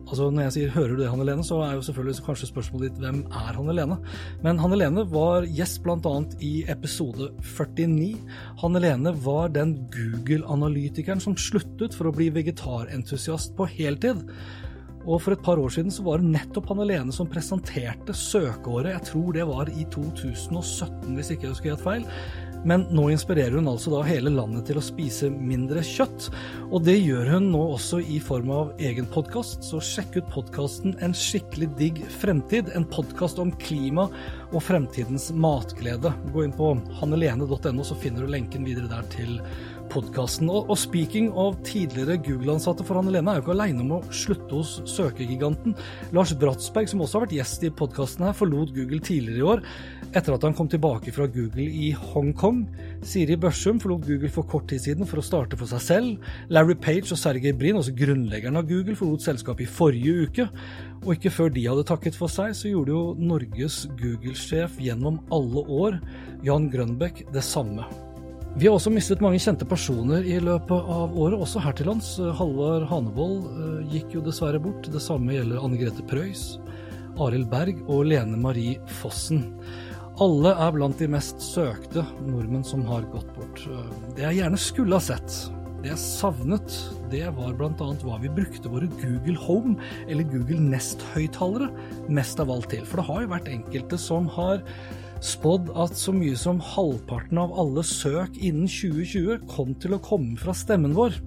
Altså 0.05 0.29
Når 0.29 0.43
jeg 0.43 0.53
sier 0.53 0.69
'hører 0.69 0.95
du 0.95 1.01
det, 1.01 1.09
Hanne 1.09 1.25
Lene', 1.25 1.43
så 1.43 1.61
er 1.65 1.73
jo 1.73 1.81
selvfølgelig 1.81 2.25
kanskje 2.25 2.49
spørsmålet 2.51 2.91
ditt 2.91 2.99
hvem 3.01 3.23
er 3.25 3.55
Hanne 3.57 3.73
Lene? 3.73 3.97
Men 4.43 4.59
Hanne 4.59 4.77
Lene 4.77 5.05
var 5.09 5.47
gjest 5.49 5.81
bl.a. 5.83 6.13
i 6.41 6.63
episode 6.69 7.31
49. 7.41 8.13
Hanne 8.61 8.79
Lene 8.79 9.15
var 9.25 9.49
den 9.49 9.73
Google-analytikeren 9.89 11.19
som 11.19 11.35
sluttet 11.35 11.97
for 11.97 12.05
å 12.05 12.13
bli 12.13 12.29
vegetarentusiast 12.29 13.55
på 13.57 13.65
heltid. 13.65 14.21
Og 15.05 15.21
for 15.21 15.35
et 15.35 15.41
par 15.45 15.57
år 15.61 15.69
siden 15.69 15.93
så 15.93 16.03
var 16.05 16.21
det 16.21 16.31
nettopp 16.33 16.69
Hanne 16.69 16.85
Lene 16.89 17.13
som 17.13 17.29
presenterte 17.29 18.13
søkeåret, 18.13 18.93
jeg 18.93 19.07
tror 19.09 19.33
det 19.33 19.45
var 19.49 19.69
i 19.69 19.85
2017 19.93 21.13
hvis 21.17 21.31
ikke 21.33 21.47
jeg 21.47 21.53
husker 21.53 21.73
helt 21.73 21.85
feil, 21.85 22.07
men 22.65 22.87
nå 22.93 23.07
inspirerer 23.13 23.55
hun 23.59 23.69
altså 23.69 23.93
da 23.93 24.01
hele 24.07 24.33
landet 24.33 24.65
til 24.69 24.79
å 24.79 24.83
spise 24.83 25.29
mindre 25.29 25.83
kjøtt. 25.85 26.29
Og 26.71 26.81
det 26.87 26.97
gjør 26.97 27.35
hun 27.35 27.51
nå 27.53 27.61
også 27.75 28.01
i 28.01 28.17
form 28.23 28.51
av 28.55 28.73
egen 28.81 29.07
podkast, 29.11 29.63
så 29.67 29.81
sjekk 29.83 30.19
ut 30.19 30.31
podkasten 30.33 30.97
En 31.05 31.13
skikkelig 31.15 31.69
digg 31.79 32.01
fremtid. 32.19 32.71
En 32.73 32.87
podkast 32.89 33.39
om 33.41 33.53
klima 33.61 34.07
og 34.51 34.63
fremtidens 34.65 35.29
matglede. 35.31 36.13
Gå 36.33 36.45
inn 36.47 36.55
på 36.55 36.73
hannelene.no, 36.99 37.85
så 37.85 37.97
finner 38.01 38.25
du 38.25 38.33
lenken 38.33 38.65
videre 38.67 38.89
der 38.91 39.07
til 39.13 39.37
podkasten. 39.37 39.74
Og, 39.95 40.65
og, 40.67 40.75
speaking 40.75 41.29
av 41.39 41.55
tidligere 41.63 42.17
Google-ansatte, 42.19 42.83
for 42.83 42.99
Anne 42.99 43.13
Lene 43.13 43.31
er 43.31 43.39
jo 43.39 43.45
ikke 43.45 43.53
aleine 43.53 43.83
om 43.83 43.93
å 43.95 43.99
slutte 44.11 44.57
hos 44.57 44.73
søkegiganten. 44.91 45.75
Lars 46.15 46.33
Bratsberg, 46.35 46.89
som 46.91 47.03
også 47.05 47.19
har 47.19 47.25
vært 47.27 47.35
gjest 47.37 47.63
i 47.63 47.71
podkasten 47.71 48.25
her, 48.27 48.35
forlot 48.35 48.73
Google 48.75 48.99
tidligere 48.99 49.39
i 49.39 49.47
år 49.53 49.63
etter 50.15 50.35
at 50.35 50.45
han 50.47 50.55
kom 50.55 50.67
tilbake 50.71 51.11
fra 51.15 51.27
Google 51.31 51.65
i 51.65 51.89
Hongkong. 51.95 52.63
Siri 53.05 53.35
Børsum 53.39 53.81
forlot 53.83 54.05
Google 54.07 54.31
for 54.31 54.47
kort 54.47 54.69
tid 54.71 54.83
siden 54.83 55.07
for 55.09 55.19
å 55.19 55.25
starte 55.25 55.59
for 55.59 55.69
seg 55.69 55.83
selv. 55.83 56.31
Larry 56.53 56.77
Page 56.79 57.11
og 57.11 57.19
Sergej 57.19 57.55
Brin, 57.59 57.79
også 57.79 57.95
grunnleggeren 57.97 58.59
av 58.59 58.67
Google, 58.69 58.95
forlot 58.99 59.25
selskapet 59.25 59.67
i 59.67 59.69
forrige 59.77 60.27
uke. 60.29 60.49
Og 61.03 61.13
ikke 61.17 61.33
før 61.35 61.51
de 61.53 61.67
hadde 61.67 61.87
takket 61.87 62.17
for 62.17 62.31
seg, 62.31 62.55
så 62.57 62.71
gjorde 62.71 62.95
jo 62.95 63.05
Norges 63.19 63.83
Google-sjef 63.99 64.79
gjennom 64.81 65.19
alle 65.35 65.67
år, 65.83 66.01
Jan 66.47 66.71
Grønbekk, 66.71 67.25
det 67.35 67.43
samme. 67.45 67.87
Vi 68.55 68.69
har 68.69 68.77
også 68.77 68.91
mistet 68.93 69.19
mange 69.19 69.39
kjente 69.43 69.65
personer 69.67 70.23
i 70.23 70.37
løpet 70.39 70.85
av 70.87 71.11
året, 71.19 71.35
også 71.43 71.59
her 71.59 71.73
til 71.75 71.89
lands. 71.89 72.13
Halvard 72.39 72.85
Hanevold 72.87 73.49
eh, 73.51 73.81
gikk 73.91 74.15
jo 74.15 74.21
dessverre 74.23 74.61
bort. 74.63 74.87
Det 74.93 75.01
samme 75.03 75.35
gjelder 75.35 75.59
Anne 75.59 75.79
Grete 75.81 76.05
Preus, 76.07 76.45
Arild 77.19 77.49
Berg 77.51 77.83
og 77.91 78.07
Lene 78.07 78.39
Marie 78.39 78.77
Fossen. 79.01 79.43
Alle 80.23 80.55
er 80.55 80.71
blant 80.71 81.03
de 81.03 81.11
mest 81.11 81.43
søkte 81.43 82.05
nordmenn 82.23 82.63
som 82.63 82.87
har 82.87 83.03
gått 83.11 83.27
bort. 83.35 83.59
Det 84.15 84.23
jeg 84.23 84.39
gjerne 84.39 84.63
skulle 84.63 85.01
ha 85.01 85.03
sett, 85.03 85.39
Det 85.83 85.91
jeg 85.91 85.99
savnet, 85.99 86.79
det 87.11 87.27
var 87.35 87.59
bl.a. 87.59 87.89
hva 88.07 88.21
vi 88.23 88.31
brukte 88.39 88.71
våre 88.71 88.87
Google 89.03 89.35
Home 89.43 89.75
eller 90.07 90.23
Google 90.31 90.63
Nest-høyttalere 90.71 91.67
mest 92.07 92.39
av 92.39 92.55
alt 92.55 92.71
til. 92.71 92.87
For 92.87 93.03
det 93.03 93.09
har 93.11 93.25
jo 93.25 93.33
vært 93.35 93.51
enkelte 93.51 93.99
som 93.99 94.31
har 94.31 94.63
spådd 95.25 95.71
at 95.81 95.97
så 95.97 96.13
mye 96.15 96.37
som 96.37 96.61
halvparten 96.61 97.39
av 97.41 97.53
alle 97.59 97.83
søk 97.85 98.35
innen 98.37 98.69
2020 98.69 99.47
kom 99.49 99.73
til 99.81 99.95
å 99.95 100.03
komme 100.03 100.37
fra 100.39 100.53
stemmen 100.57 100.93
vår. 100.97 101.17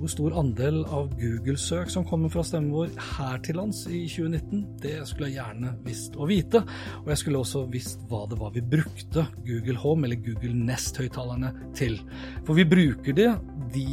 Hvor 0.00 0.08
stor 0.08 0.36
andel 0.40 0.78
av 0.88 1.10
Google-søk 1.20 1.90
som 1.92 2.06
kommer 2.08 2.32
fra 2.32 2.40
stemmen 2.46 2.72
vår 2.72 2.94
her 3.18 3.42
til 3.44 3.58
lands 3.60 3.82
i 3.84 4.06
2019, 4.08 4.62
det 4.80 4.94
skulle 5.08 5.28
jeg 5.28 5.36
gjerne 5.36 5.74
visst 5.84 6.16
å 6.16 6.28
vite. 6.30 6.62
Og 7.02 7.10
jeg 7.12 7.20
skulle 7.20 7.42
også 7.42 7.66
visst 7.72 8.06
hva 8.08 8.22
det 8.30 8.38
var 8.40 8.54
vi 8.54 8.64
brukte 8.64 9.26
Google 9.44 9.76
Home 9.82 10.08
eller 10.08 10.22
Google 10.24 10.56
Nest-høyttalerne 10.56 11.52
til. 11.76 11.98
For 12.48 12.56
vi 12.56 12.64
bruker 12.68 13.16
det, 13.16 13.28
de 13.76 13.86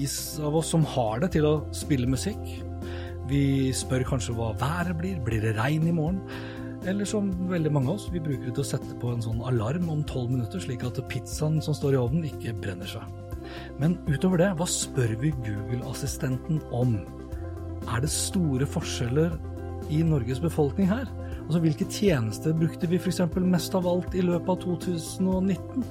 av 0.48 0.55
oss 0.62 0.72
som 0.72 0.88
har 0.96 1.25
det, 1.25 1.34
til 1.36 1.50
å 1.50 1.57
spille 1.75 2.07
musikk. 2.07 2.39
Vi 3.27 3.74
spør 3.75 4.07
kanskje 4.07 4.38
hva 4.38 4.53
været 4.55 4.96
blir, 5.01 5.19
blir 5.27 5.43
det 5.43 5.57
regn 5.60 5.89
i 5.91 5.96
morgen? 5.96 6.24
Eller 6.86 7.07
som 7.10 7.29
veldig 7.50 7.72
mange 7.74 7.89
av 7.89 7.98
oss, 7.98 8.10
vi 8.13 8.22
bruker 8.24 8.46
det 8.50 8.53
til 8.57 8.63
å 8.63 8.69
sette 8.69 8.98
på 9.01 9.12
en 9.12 9.24
sånn 9.24 9.41
alarm 9.50 9.89
om 9.91 10.03
tolv 10.07 10.31
minutter, 10.31 10.62
slik 10.62 10.86
at 10.88 11.00
pizzaen 11.10 11.57
som 11.63 11.75
står 11.75 11.96
i 11.96 12.01
ovnen, 12.01 12.27
ikke 12.29 12.55
brenner 12.62 12.89
seg. 12.89 13.05
Men 13.81 13.98
utover 14.07 14.41
det, 14.41 14.51
hva 14.60 14.67
spør 14.69 15.15
vi 15.22 15.31
Google-assistenten 15.46 16.62
om? 16.75 16.98
Er 17.88 18.03
det 18.03 18.12
store 18.12 18.67
forskjeller 18.69 19.38
i 19.93 20.03
Norges 20.05 20.41
befolkning 20.43 20.89
her? 20.91 21.07
Altså, 21.48 21.62
Hvilke 21.63 21.88
tjenester 21.91 22.55
brukte 22.57 22.89
vi 22.91 23.00
f.eks. 23.00 23.22
mest 23.39 23.75
av 23.77 23.88
alt 23.88 24.15
i 24.15 24.24
løpet 24.25 24.50
av 24.51 24.62
2019 24.65 25.86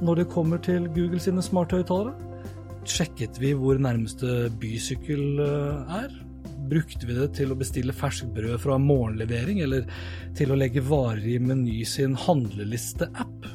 når 0.00 0.22
det 0.22 0.30
kommer 0.32 0.60
til 0.62 0.86
Google 0.94 1.20
sine 1.20 1.42
smarthøyttalere? 1.44 2.14
Sjekket 2.88 3.36
vi 3.42 3.52
hvor 3.58 3.78
nærmeste 3.82 4.48
bysykkel 4.62 5.42
eh, 5.44 5.96
er? 6.00 6.14
Brukte 6.70 7.08
vi 7.08 7.16
det 7.16 7.32
til 7.38 7.50
å 7.50 7.58
bestille 7.58 7.94
ferskt 7.96 8.30
brød 8.36 8.60
fra 8.62 8.76
morgenlevering, 8.78 9.62
eller 9.64 9.88
til 10.38 10.52
å 10.52 10.58
legge 10.58 10.84
varer 10.86 11.26
i 11.34 11.40
Meny 11.42 11.80
sin 11.88 12.14
handleliste-app? 12.14 13.48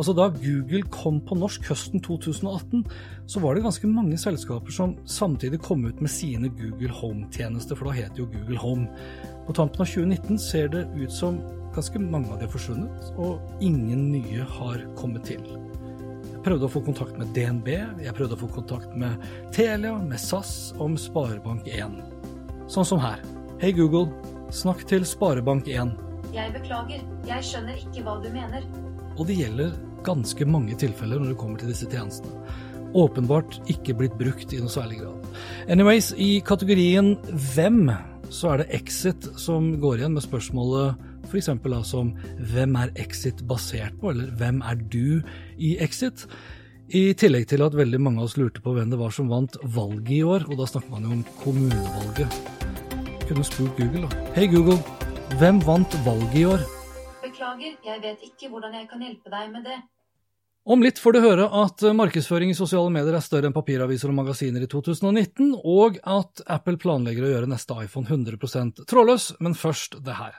Altså 0.00 0.14
Da 0.16 0.28
Google 0.32 0.82
kom 0.92 1.20
på 1.26 1.36
norsk 1.38 1.66
høsten 1.70 2.02
2018, 2.04 2.84
så 3.30 3.40
var 3.42 3.54
det 3.54 3.64
ganske 3.66 3.88
mange 3.90 4.18
selskaper 4.20 4.74
som 4.74 4.94
samtidig 5.08 5.60
kom 5.64 5.84
ut 5.84 6.00
med 6.00 6.12
sine 6.12 6.48
Google 6.56 6.92
Home-tjenester, 7.00 7.76
for 7.78 7.90
da 7.90 7.96
het 7.98 8.20
jo 8.20 8.28
Google 8.30 8.60
Home. 8.62 8.88
På 9.46 9.56
tampen 9.56 9.84
av 9.84 9.90
2019 9.90 10.38
ser 10.40 10.70
det 10.72 10.86
ut 10.96 11.12
som 11.12 11.40
ganske 11.74 12.00
mange 12.02 12.32
av 12.32 12.40
de 12.40 12.48
har 12.48 12.54
forsvunnet, 12.54 13.10
og 13.20 13.62
ingen 13.64 14.08
nye 14.14 14.46
har 14.58 14.84
kommet 14.98 15.28
til. 15.28 15.44
Jeg 16.30 16.46
prøvde 16.46 16.70
å 16.70 16.72
få 16.72 16.80
kontakt 16.86 17.18
med 17.20 17.34
DNB, 17.36 17.68
jeg 18.00 18.16
prøvde 18.16 18.38
å 18.38 18.40
få 18.40 18.48
kontakt 18.54 18.96
med 18.96 19.20
Telia, 19.52 19.98
med 20.00 20.20
SAS 20.20 20.72
om 20.80 20.96
Sparebank1. 20.96 22.19
Sånn 22.70 22.86
som 22.86 23.00
her. 23.02 23.18
Hei 23.58 23.72
Google, 23.74 24.06
snakk 24.54 24.84
til 24.86 25.02
Sparebank1. 25.02 25.88
Jeg 26.30 26.52
beklager, 26.54 27.00
jeg 27.26 27.46
skjønner 27.48 27.80
ikke 27.80 28.04
hva 28.06 28.12
du 28.22 28.28
mener. 28.30 28.62
Og 29.16 29.26
det 29.26 29.40
gjelder 29.40 29.72
ganske 30.06 30.46
mange 30.46 30.76
tilfeller 30.78 31.18
når 31.18 31.32
det 31.32 31.38
kommer 31.40 31.58
til 31.58 31.72
disse 31.72 31.88
tjenestene. 31.90 32.44
Åpenbart 32.94 33.58
ikke 33.74 33.96
blitt 33.98 34.14
brukt 34.20 34.54
i 34.54 34.60
noe 34.62 34.70
særlig 34.70 35.00
grad. 35.00 35.26
Anyways, 35.66 36.12
i 36.14 36.38
kategorien 36.46 37.16
hvem 37.56 37.90
så 38.30 38.52
er 38.52 38.62
det 38.62 38.70
Exit 38.78 39.26
som 39.34 39.72
går 39.82 40.04
igjen 40.04 40.14
med 40.14 40.28
spørsmålet 40.28 41.26
f.eks. 41.26 41.50
som 41.90 42.14
hvem 42.54 42.78
er 42.78 42.94
Exit 43.02 43.42
basert 43.50 43.98
på, 43.98 44.14
eller 44.14 44.30
hvem 44.38 44.62
er 44.62 44.78
du 44.94 45.26
i 45.58 45.74
Exit? 45.82 46.28
I 46.90 47.12
tillegg 47.14 47.44
til 47.46 47.62
at 47.62 47.74
veldig 47.78 48.00
mange 48.02 48.18
av 48.18 48.26
oss 48.26 48.38
lurte 48.38 48.62
på 48.64 48.72
hvem 48.74 48.90
det 48.90 48.98
var 48.98 49.14
som 49.14 49.28
vant 49.30 49.54
valget 49.62 50.10
i 50.16 50.24
år, 50.26 50.48
og 50.50 50.58
da 50.58 50.66
snakker 50.66 50.90
man 50.96 51.06
jo 51.06 51.18
om 51.20 51.28
kommunevalget. 51.44 52.59
Kunne 53.30 53.44
spurt 53.46 53.76
Google, 53.78 54.08
da. 54.10 54.24
Hei 54.34 54.48
Google, 54.50 54.80
hvem 55.38 55.60
vant 55.62 55.92
valget 56.02 56.32
i 56.34 56.44
år? 56.50 56.64
Beklager, 57.22 57.76
jeg 57.86 58.02
vet 58.02 58.24
ikke 58.26 58.50
hvordan 58.50 58.74
jeg 58.74 58.88
kan 58.90 59.04
hjelpe 59.06 59.30
deg 59.30 59.52
med 59.52 59.68
det. 59.70 59.76
Om 60.66 60.82
litt 60.82 60.98
får 60.98 61.14
du 61.14 61.20
høre 61.22 61.46
at 61.62 61.84
markedsføring 61.94 62.50
i 62.50 62.56
sosiale 62.58 62.90
medier 62.90 63.14
er 63.14 63.22
større 63.22 63.46
enn 63.46 63.54
papiraviser 63.54 64.10
og 64.10 64.18
magasiner 64.18 64.66
i 64.66 64.68
2019, 64.68 65.54
og 65.62 66.00
at 66.02 66.42
Apple 66.50 66.74
planlegger 66.82 67.28
å 67.28 67.30
gjøre 67.36 67.52
neste 67.54 67.78
iPhone 67.86 68.10
100% 68.10 68.82
trådløs, 68.90 69.30
men 69.38 69.54
først 69.54 70.00
det 70.02 70.18
her. 70.18 70.34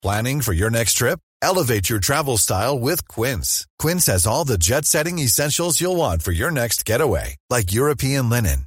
Planning 0.00 0.40
for 0.40 0.56
your 0.56 0.70
next 0.70 0.96
trip? 0.96 1.20
Elevate 1.42 1.90
your 1.90 2.00
travel 2.00 2.38
style 2.38 2.78
with 2.78 3.06
Quince. 3.06 3.66
Quince 3.78 4.06
has 4.06 4.26
all 4.26 4.44
the 4.44 4.56
jet-setting 4.56 5.18
essentials 5.18 5.80
you'll 5.80 5.96
want 5.96 6.22
for 6.22 6.32
your 6.32 6.50
next 6.50 6.86
getaway, 6.86 7.36
like 7.50 7.72
European 7.72 8.30
linen, 8.30 8.66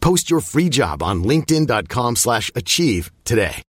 Post 0.00 0.30
your 0.30 0.40
free 0.40 0.68
job 0.68 1.02
on 1.02 1.22
linkedin.com/achieve 1.22 2.16
slash 2.16 2.50
achieve 2.54 3.10
today. 3.24 3.62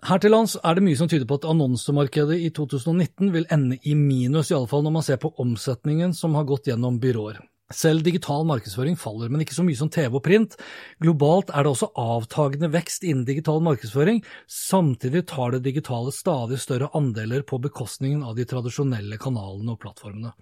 Her 0.00 0.16
til 0.16 0.32
lands 0.32 0.54
er 0.64 0.78
det 0.78 0.82
mye 0.86 0.96
som 0.96 1.08
tyder 1.12 1.28
på 1.28 1.36
at 1.36 1.44
annonsemarkedet 1.44 2.38
i 2.40 2.48
2019 2.56 3.34
vil 3.34 3.44
ende 3.52 3.76
i 3.84 3.92
minus, 3.94 4.48
i 4.48 4.56
alle 4.56 4.68
fall 4.70 4.86
når 4.86 4.94
man 4.94 5.04
ser 5.04 5.20
på 5.20 5.34
omsetningen 5.42 6.14
som 6.16 6.38
har 6.38 6.46
gått 6.48 6.70
gjennom 6.70 6.96
byråer. 7.02 7.36
Selv 7.70 8.02
digital 8.02 8.46
markedsføring 8.48 8.96
faller, 8.98 9.28
men 9.30 9.44
ikke 9.44 9.54
så 9.54 9.62
mye 9.62 9.78
som 9.78 9.90
TV 9.92 10.16
og 10.18 10.24
print. 10.24 10.56
Globalt 11.04 11.52
er 11.54 11.62
det 11.62 11.70
også 11.70 11.92
avtagende 12.00 12.72
vekst 12.72 13.04
innen 13.06 13.26
digital 13.28 13.60
markedsføring. 13.62 14.24
Samtidig 14.50 15.26
tar 15.30 15.54
det 15.54 15.62
digitale 15.68 16.10
stadig 16.16 16.58
større 16.64 16.90
andeler 16.98 17.44
på 17.46 17.60
bekostningen 17.62 18.24
av 18.26 18.40
de 18.40 18.48
tradisjonelle 18.48 19.20
kanalene 19.22 19.76
og 19.76 19.84
plattformene. 19.84 20.32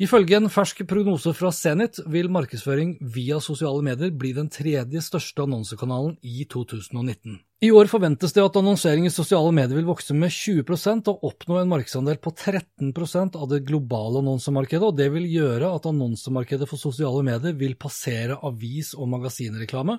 Ifølge 0.00 0.38
en 0.40 0.48
fersk 0.48 0.78
prognose 0.88 1.34
fra 1.36 1.50
Zenit 1.52 1.98
vil 2.08 2.30
markedsføring 2.32 2.94
via 3.12 3.36
sosiale 3.44 3.84
medier 3.84 4.14
bli 4.16 4.30
den 4.32 4.48
tredje 4.48 5.02
største 5.04 5.44
annonsekanalen 5.44 6.14
i 6.24 6.46
2019. 6.48 7.36
I 7.60 7.68
år 7.76 7.90
forventes 7.92 8.32
det 8.32 8.40
at 8.40 8.54
annonsering 8.56 9.04
i 9.04 9.10
sosiale 9.12 9.50
medier 9.52 9.76
vil 9.76 9.88
vokse 9.90 10.14
med 10.16 10.32
20% 10.32 11.10
og 11.12 11.26
oppnå 11.28 11.58
en 11.60 11.68
markedsandel 11.68 12.16
på 12.24 12.30
13% 12.32 13.36
av 13.36 13.50
det 13.50 13.58
globale 13.68 14.22
annonsemarkedet, 14.22 14.86
og 14.86 14.96
det 14.96 15.10
vil 15.12 15.26
gjøre 15.28 15.68
at 15.68 15.88
annonsemarkedet 15.90 16.64
for 16.70 16.80
sosiale 16.80 17.20
medier 17.26 17.52
vil 17.60 17.76
passere 17.76 18.38
avis- 18.48 18.94
og 18.96 19.10
magasinreklame, 19.12 19.98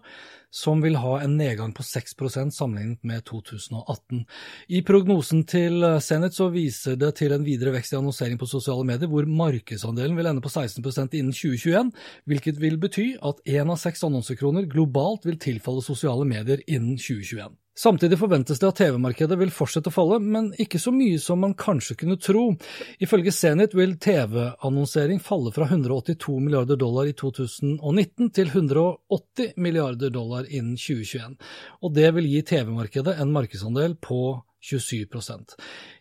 som 0.49 0.81
vil 0.81 0.97
ha 1.03 1.19
en 1.21 1.37
nedgang 1.37 1.69
på 1.77 1.85
6% 1.85 2.49
sammenlignet 2.57 3.05
med 3.05 3.21
2018. 3.29 4.25
I 4.73 4.81
prognosen 4.81 5.45
til 5.45 5.85
Zenit 6.01 6.33
så 6.33 6.49
viser 6.49 6.97
det 6.97 7.13
til 7.21 7.37
en 7.37 7.45
videre 7.45 7.75
vekst 7.77 7.93
i 7.93 7.99
annonsering 8.01 8.41
på 8.41 8.49
sosiale 8.49 8.89
medier, 8.89 9.05
hvor 9.05 9.29
markedsandelen 9.29 10.17
vil 10.17 10.33
ende 10.33 10.41
på 10.41 10.49
16% 10.49 11.13
innen 11.13 11.29
2021, 11.29 11.93
hvilket 12.25 12.57
vil 12.65 12.81
bety 12.81 13.11
at 13.21 13.45
én 13.45 13.69
av 13.69 13.77
seks 13.85 14.01
annonsekroner 14.09 14.65
globalt 14.65 15.29
vil 15.29 15.37
tilfalle 15.37 15.85
sosiale 15.85 16.25
medier 16.25 16.65
innen 16.65 16.97
2021. 16.97 17.50
Samtidig 17.77 18.17
forventes 18.19 18.59
det 18.59 18.67
at 18.67 18.79
TV-markedet 18.81 19.37
vil 19.39 19.51
fortsette 19.55 19.87
å 19.87 19.95
falle, 19.95 20.17
men 20.19 20.49
ikke 20.59 20.79
så 20.81 20.91
mye 20.91 21.19
som 21.23 21.39
man 21.39 21.53
kanskje 21.55 21.95
kunne 22.01 22.17
tro. 22.19 22.49
Ifølge 22.99 23.31
Zenit 23.31 23.75
vil 23.77 23.95
TV-annonsering 24.01 25.21
falle 25.23 25.53
fra 25.55 25.69
182 25.69 26.35
milliarder 26.43 26.79
dollar 26.81 27.07
i 27.07 27.15
2019 27.15 28.33
til 28.35 28.51
180 28.51 29.55
milliarder 29.55 30.11
dollar 30.11 30.49
innen 30.51 30.75
2021, 30.75 31.39
og 31.79 31.95
det 31.95 32.11
vil 32.17 32.27
gi 32.33 32.43
TV-markedet 32.51 33.15
en 33.23 33.31
markedsandel 33.31 33.95
på 34.03 34.21
27 34.61 35.07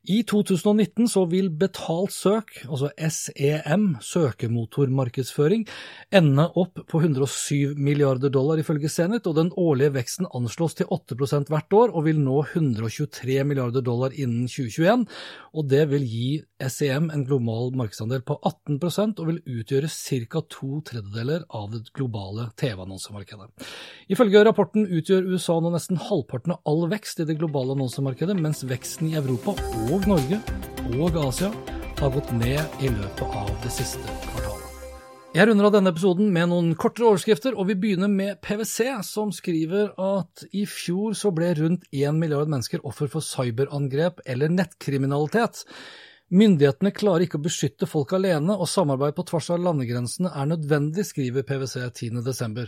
I 0.05 0.23
2019 0.29 1.09
så 1.09 1.25
vil 1.31 1.49
betalt 1.51 2.13
søk, 2.13 2.53
altså 2.69 2.91
SEM, 3.09 3.87
søkemotormarkedsføring, 4.05 5.65
ende 6.13 6.47
opp 6.61 6.83
på 6.89 7.01
107 7.01 7.79
milliarder 7.81 8.29
dollar 8.29 8.61
ifølge 8.61 8.91
Zenit, 8.93 9.27
og 9.27 9.39
den 9.39 9.53
årlige 9.57 9.95
veksten 9.95 10.29
anslås 10.37 10.77
til 10.77 10.91
8% 10.93 11.49
hvert 11.49 11.73
år 11.73 11.95
og 11.95 12.05
vil 12.05 12.21
nå 12.21 12.43
123 12.53 13.41
milliarder 13.49 13.85
dollar 13.85 14.13
innen 14.13 14.45
2021. 14.49 15.07
Og 15.57 15.69
det 15.71 15.87
vil 15.91 16.05
gi 16.05 16.29
SEM 16.61 17.09
en 17.15 17.25
global 17.25 17.73
markedsandel 17.81 18.23
på 18.27 18.37
18% 18.45 19.23
og 19.23 19.31
vil 19.31 19.41
utgjøre 19.61 19.89
ca. 19.89 20.45
to 20.51 20.83
tredjedeler 20.85 21.47
av 21.49 21.71
det 21.73 21.83
globale 21.97 22.51
TV-annonsemarkedet. 22.61 23.49
Ifølge 24.13 24.45
rapporten 24.45 24.85
utgjør 24.85 25.29
USA 25.33 25.57
nå 25.61 25.73
nesten 25.73 26.01
halvparten 26.01 26.57
av 26.57 26.63
all 26.69 26.87
vekst 26.91 27.23
i 27.23 27.29
det 27.29 27.39
globale 27.41 27.77
annonsemarkedet, 27.77 28.37
mens 28.51 28.65
veksten 28.67 29.13
i 29.13 29.19
Europa 29.19 29.53
og 29.95 30.09
Norge 30.11 30.41
og 30.99 31.19
Asia 31.23 31.53
har 32.01 32.11
gått 32.11 32.33
ned 32.35 32.83
i 32.83 32.89
løpet 32.91 33.37
av 33.39 33.51
det 33.63 33.71
siste 33.71 34.03
kvartalet. 34.25 34.65
Jeg 35.37 35.47
runder 35.47 35.69
av 35.69 35.75
denne 35.77 35.93
episoden 35.95 36.33
med 36.35 36.51
noen 36.51 36.73
kortere 36.75 37.13
overskrifter, 37.13 37.55
og 37.55 37.69
vi 37.69 37.77
begynner 37.79 38.11
med 38.11 38.41
PwC, 38.43 38.89
som 39.07 39.31
skriver 39.31 39.93
at 39.95 40.43
i 40.51 40.65
fjor 40.67 41.15
så 41.15 41.31
ble 41.31 41.53
rundt 41.61 41.87
én 41.95 42.19
milliard 42.19 42.51
mennesker 42.51 42.83
offer 42.83 43.13
for 43.13 43.23
cyberangrep 43.23 44.25
eller 44.27 44.51
nettkriminalitet. 44.51 45.63
Myndighetene 46.35 46.91
klarer 46.97 47.29
ikke 47.29 47.39
å 47.39 47.47
beskytte 47.47 47.87
folk 47.87 48.17
alene, 48.19 48.57
og 48.57 48.67
samarbeid 48.73 49.15
på 49.15 49.29
tvers 49.31 49.53
av 49.55 49.63
landegrensene 49.63 50.35
er 50.35 50.51
nødvendig, 50.57 51.07
skriver 51.07 51.47
PwC 51.47 51.87
10.12. 51.87 52.67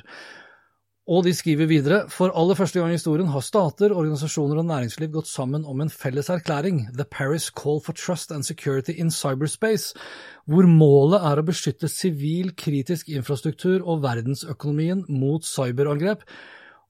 Og 1.11 1.25
de 1.27 1.33
skriver 1.35 1.67
videre, 1.67 2.05
for 2.15 2.31
aller 2.39 2.55
første 2.55 2.79
gang 2.79 2.93
i 2.93 2.95
historien 2.95 3.27
har 3.33 3.43
stater, 3.43 3.91
organisasjoner 3.91 4.61
og 4.61 4.69
næringsliv 4.69 5.09
gått 5.11 5.27
sammen 5.27 5.65
om 5.67 5.81
en 5.83 5.91
felles 5.91 6.29
erklæring, 6.31 6.85
The 6.95 7.03
Paris 7.03 7.49
Call 7.51 7.81
for 7.83 7.99
Trust 7.99 8.31
and 8.31 8.47
Security 8.47 8.95
in 8.95 9.11
Cyberspace, 9.11 9.97
hvor 10.47 10.69
målet 10.71 11.25
er 11.27 11.41
å 11.41 11.47
beskytte 11.49 11.91
sivil 11.91 12.53
kritisk 12.55 13.11
infrastruktur 13.11 13.83
og 13.83 14.05
verdensøkonomien 14.05 15.03
mot 15.11 15.43
cyberangrep. 15.43 16.23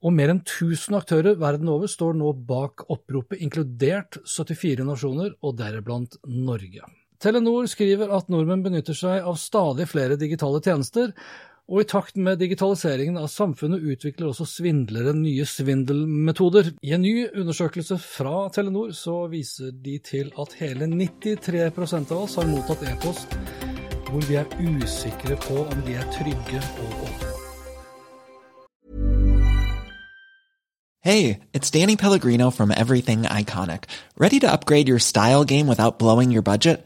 Og 0.05 0.13
mer 0.13 0.29
enn 0.35 0.43
1000 0.43 0.93
aktører 0.99 1.39
verden 1.41 1.71
over 1.73 1.89
står 1.89 2.13
nå 2.19 2.35
bak 2.45 2.85
oppropet, 2.93 3.41
inkludert 3.41 4.19
74 4.29 4.85
nasjoner, 4.85 5.33
og 5.41 5.57
deriblant 5.57 6.19
Norge. 6.27 6.85
Telenor 7.23 7.65
skriver 7.71 8.13
at 8.13 8.29
nordmenn 8.29 8.61
benytter 8.61 8.93
seg 8.99 9.25
av 9.25 9.41
stadig 9.41 9.87
flere 9.89 10.19
digitale 10.21 10.61
tjenester, 10.61 11.15
og 11.71 11.79
i 11.79 11.87
takt 11.87 12.17
med 12.19 12.41
digitaliseringen 12.41 13.17
av 13.21 13.29
samfunnet 13.31 13.83
utvikler 13.93 14.29
også 14.29 14.47
svindlere 14.49 15.13
nye 15.15 15.45
svindelmetoder. 15.47 16.73
I 16.83 16.95
en 16.97 17.05
ny 17.05 17.13
undersøkelse 17.31 17.97
fra 18.03 18.49
Telenor 18.53 18.91
så 18.97 19.23
viser 19.31 19.71
de 19.71 19.97
til 20.03 20.33
at 20.39 20.57
hele 20.59 20.89
93% 20.91 22.11
av 22.11 22.25
oss 22.25 22.35
har 22.39 22.49
mottatt 22.51 22.83
e-post 22.91 23.37
hvor 24.09 24.25
vi 24.29 24.35
er 24.37 24.49
usikre 24.61 25.39
på 25.41 25.63
om 25.63 25.79
de 25.87 25.95
er 25.97 26.09
trygge 26.13 26.59
og 26.83 26.99
åpne. 27.07 27.31
Hey, 31.03 31.39
it's 31.51 31.69
Danny 31.69 31.97
Pellegrino 31.97 32.49
from 32.49 32.71
Everything 32.71 33.23
Iconic. 33.23 33.85
Ready 34.17 34.39
to 34.39 34.49
upgrade 34.49 34.87
your 34.87 34.99
style 34.99 35.43
game 35.43 35.67
without 35.67 35.97
blowing 35.99 36.31
your 36.31 36.43
budget? 36.43 36.85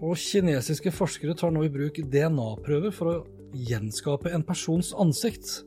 Og 0.00 0.16
kinesiske 0.16 0.92
forskere 0.96 1.36
tar 1.36 1.52
nå 1.52 1.66
i 1.66 1.72
bruk 1.72 1.98
DNA-prøver 2.12 2.94
for 2.94 3.10
å 3.10 3.16
gjenskape 3.52 4.32
en 4.32 4.44
persons 4.46 4.94
ansikt. 4.96 5.60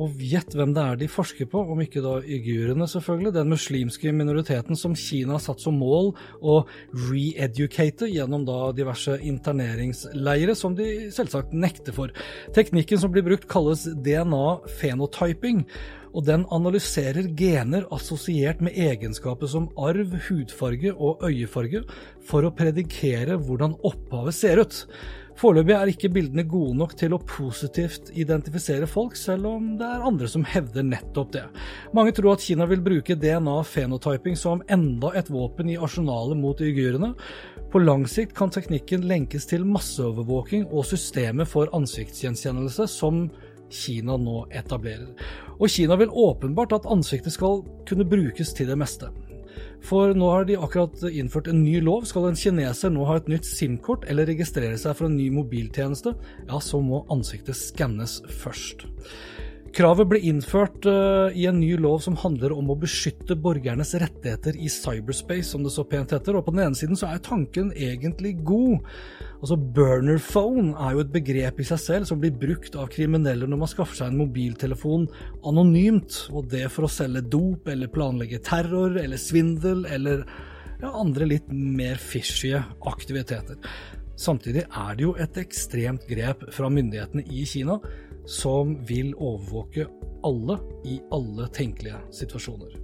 Og 0.00 0.18
gjett 0.18 0.54
hvem 0.56 0.72
det 0.74 0.82
er 0.82 0.98
de 0.98 1.08
forsker 1.10 1.48
på, 1.50 1.60
om 1.74 1.80
ikke 1.82 2.02
da 2.04 2.16
uigurene, 2.24 2.86
selvfølgelig. 2.90 3.34
Den 3.36 3.52
muslimske 3.52 4.12
minoriteten 4.16 4.78
som 4.78 4.96
Kina 4.98 5.36
har 5.36 5.44
satt 5.44 5.62
som 5.62 5.78
mål 5.78 6.12
å 6.42 6.60
re-educate 7.06 8.10
gjennom 8.10 8.46
da 8.48 8.58
diverse 8.76 9.18
interneringsleire, 9.22 10.56
som 10.58 10.76
de 10.78 11.10
selvsagt 11.14 11.54
nekter 11.54 11.94
for. 11.96 12.14
Teknikken 12.56 13.02
som 13.02 13.14
blir 13.14 13.26
brukt 13.26 13.48
kalles 13.50 13.86
DNA-phenotyping 14.04 15.64
og 16.14 16.22
den 16.28 16.44
analyserer 16.54 17.26
gener 17.34 17.88
assosiert 17.94 18.60
med 18.62 18.76
egenskaper 18.78 19.50
som 19.50 19.66
arv, 19.80 20.14
hudfarge 20.28 20.94
og 20.94 21.24
øyefarge, 21.26 21.82
for 22.24 22.46
å 22.46 22.54
predikere 22.54 23.38
hvordan 23.42 23.74
opphavet 23.82 24.36
ser 24.36 24.62
ut. 24.62 24.84
Foreløpig 25.38 25.74
er 25.74 25.90
ikke 25.90 26.10
bildene 26.14 26.44
gode 26.46 26.76
nok 26.78 26.92
til 26.98 27.14
å 27.14 27.20
positivt 27.26 28.12
identifisere 28.14 28.86
folk, 28.86 29.16
selv 29.18 29.48
om 29.50 29.72
det 29.80 29.86
er 29.88 30.04
andre 30.06 30.28
som 30.30 30.44
hevder 30.46 30.86
nettopp 30.86 31.32
det. 31.34 31.42
Mange 31.96 32.14
tror 32.14 32.36
at 32.36 32.44
Kina 32.44 32.68
vil 32.70 32.84
bruke 32.84 33.16
DNA-phenotyping 33.18 34.38
som 34.38 34.62
enda 34.70 35.10
et 35.18 35.30
våpen 35.34 35.72
i 35.74 35.78
arsenalet 35.80 36.38
mot 36.38 36.62
uigurene. 36.62 37.14
På 37.72 37.82
lang 37.82 38.06
sikt 38.06 38.36
kan 38.38 38.52
teknikken 38.54 39.08
lenkes 39.10 39.48
til 39.50 39.66
masseovervåking 39.66 40.68
og 40.70 40.86
systemet 40.86 41.50
for 41.50 41.72
ansiktsgjenkjennelse 41.74 42.86
som 42.90 43.26
Kina 43.74 44.14
nå 44.20 44.44
etablerer. 44.54 45.10
Og 45.58 45.66
Kina 45.70 45.98
vil 45.98 46.14
åpenbart 46.14 46.76
at 46.78 46.86
ansiktet 46.90 47.34
skal 47.34 47.64
kunne 47.88 48.06
brukes 48.06 48.54
til 48.54 48.70
det 48.70 48.78
meste. 48.78 49.10
For 49.84 50.14
nå 50.16 50.30
har 50.32 50.46
de 50.48 50.56
akkurat 50.56 51.02
innført 51.10 51.50
en 51.52 51.60
ny 51.64 51.76
lov. 51.84 52.06
Skal 52.08 52.30
en 52.30 52.38
kineser 52.38 52.92
nå 52.92 53.04
ha 53.08 53.18
et 53.20 53.28
nytt 53.28 53.48
SIM-kort 53.48 54.06
eller 54.08 54.30
registrere 54.30 54.78
seg 54.80 54.96
for 54.96 55.10
en 55.10 55.18
ny 55.18 55.28
mobiltjeneste, 55.34 56.14
ja, 56.48 56.60
så 56.60 56.80
må 56.80 57.04
ansiktet 57.12 57.58
skannes 57.58 58.20
først. 58.42 58.86
Kravet 59.74 60.06
ble 60.06 60.20
innført 60.22 60.84
uh, 60.86 61.34
i 61.34 61.48
en 61.50 61.56
ny 61.58 61.72
lov 61.82 61.96
som 62.04 62.14
handler 62.20 62.52
om 62.54 62.68
å 62.70 62.76
beskytte 62.78 63.34
borgernes 63.34 63.90
rettigheter 63.98 64.54
i 64.54 64.68
cyberspace, 64.70 65.48
som 65.48 65.64
det 65.66 65.72
så 65.74 65.82
pent 65.90 66.14
heter. 66.14 66.38
Og 66.38 66.44
på 66.46 66.54
den 66.54 66.62
ene 66.62 66.78
siden 66.78 66.98
så 66.98 67.08
er 67.10 67.22
tanken 67.26 67.72
egentlig 67.74 68.36
god. 68.46 68.86
Altså 69.40 69.58
Burner 69.58 70.22
phone 70.22 70.76
er 70.78 70.94
jo 70.94 71.02
et 71.02 71.10
begrep 71.16 71.58
i 71.58 71.66
seg 71.66 71.82
selv 71.82 72.06
som 72.06 72.22
blir 72.22 72.36
brukt 72.38 72.78
av 72.78 72.86
kriminelle 72.94 73.50
når 73.50 73.62
man 73.64 73.72
skaffer 73.72 73.98
seg 73.98 74.12
en 74.12 74.22
mobiltelefon 74.22 75.08
anonymt, 75.50 76.20
og 76.30 76.46
det 76.54 76.68
for 76.70 76.86
å 76.86 76.94
selge 76.94 77.24
dop 77.34 77.66
eller 77.74 77.90
planlegge 77.90 78.44
terror 78.46 78.94
eller 79.02 79.18
svindel 79.18 79.82
eller 79.90 80.22
ja, 80.78 80.94
andre 80.94 81.32
litt 81.34 81.50
mer 81.50 81.98
fishy 81.98 82.54
aktiviteter. 82.54 83.58
Samtidig 84.14 84.68
er 84.70 84.94
det 84.94 85.02
jo 85.02 85.16
et 85.18 85.38
ekstremt 85.42 86.06
grep 86.06 86.46
fra 86.54 86.70
myndighetene 86.70 87.26
i 87.26 87.42
Kina 87.50 87.80
som 88.26 88.76
vil 88.88 89.12
overvåke 89.14 89.86
alle 90.24 90.56
i 90.88 90.98
alle 91.12 91.48
tenkelige 91.52 91.98
situasjoner. 92.14 92.76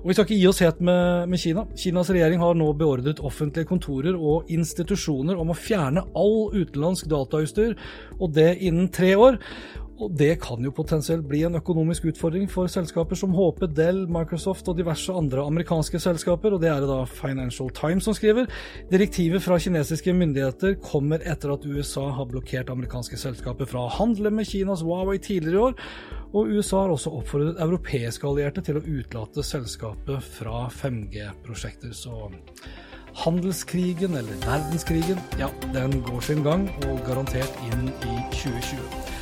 Og 0.00 0.08
Vi 0.08 0.14
skal 0.14 0.24
ikke 0.24 0.38
gi 0.38 0.46
oss 0.48 0.62
helt 0.64 0.80
med, 0.80 1.28
med, 1.28 1.40
Kina. 1.42 1.66
Kinas 1.76 2.10
regjering 2.14 2.40
har 2.40 2.56
nå 2.56 2.70
beordret 2.78 3.20
offentlige 3.20 3.68
kontorer 3.68 4.16
og 4.16 4.48
institusjoner 4.52 5.36
om 5.36 5.52
å 5.52 5.58
fjerne 5.58 6.06
all 6.16 6.48
utenlandsk 6.54 7.10
datautstyr, 7.12 7.76
og 8.18 8.32
det 8.36 8.54
innen 8.64 8.88
tre 8.94 9.14
år. 9.16 9.40
Og 9.98 10.12
Det 10.14 10.36
kan 10.38 10.62
jo 10.62 10.70
potensielt 10.70 11.24
bli 11.26 11.40
en 11.42 11.58
økonomisk 11.58 12.04
utfordring 12.12 12.46
for 12.50 12.70
selskaper 12.70 13.18
som 13.18 13.32
HP, 13.34 13.64
Dell, 13.74 14.04
Microsoft 14.06 14.68
og 14.70 14.76
diverse 14.78 15.10
andre 15.10 15.42
amerikanske 15.42 15.98
selskaper, 15.98 16.54
og 16.54 16.62
det 16.62 16.70
er 16.70 16.84
det 16.84 16.90
da 16.90 17.00
Financial 17.10 17.70
Times 17.74 18.06
som 18.06 18.14
skriver. 18.14 18.46
Direktivet 18.92 19.42
fra 19.42 19.58
kinesiske 19.58 20.14
myndigheter 20.14 20.78
kommer 20.84 21.24
etter 21.26 21.56
at 21.56 21.66
USA 21.66 22.06
har 22.14 22.30
blokkert 22.30 22.70
amerikanske 22.70 23.18
selskaper 23.18 23.66
fra 23.66 23.88
å 23.88 23.94
handle 23.98 24.30
med 24.30 24.46
Kinas 24.46 24.86
Huawei 24.86 25.18
tidligere 25.18 25.58
i 25.58 25.64
år, 25.66 25.78
og 26.28 26.54
USA 26.54 26.84
har 26.84 26.94
også 26.94 27.16
oppfordret 27.18 27.62
europeiske 27.64 28.28
allierte 28.28 28.62
til 28.62 28.78
å 28.78 28.84
utlate 28.84 29.42
selskapet 29.42 30.22
fra 30.38 30.68
5G-prosjekter. 30.78 31.90
Så 31.96 32.30
handelskrigen, 33.24 34.14
eller 34.14 34.44
verdenskrigen, 34.46 35.18
ja, 35.40 35.50
den 35.74 36.04
går 36.06 36.20
sin 36.22 36.44
gang, 36.46 36.68
og 36.86 37.00
garantert 37.08 37.64
inn 37.72 37.88
i 37.90 38.20
2020. 38.36 39.17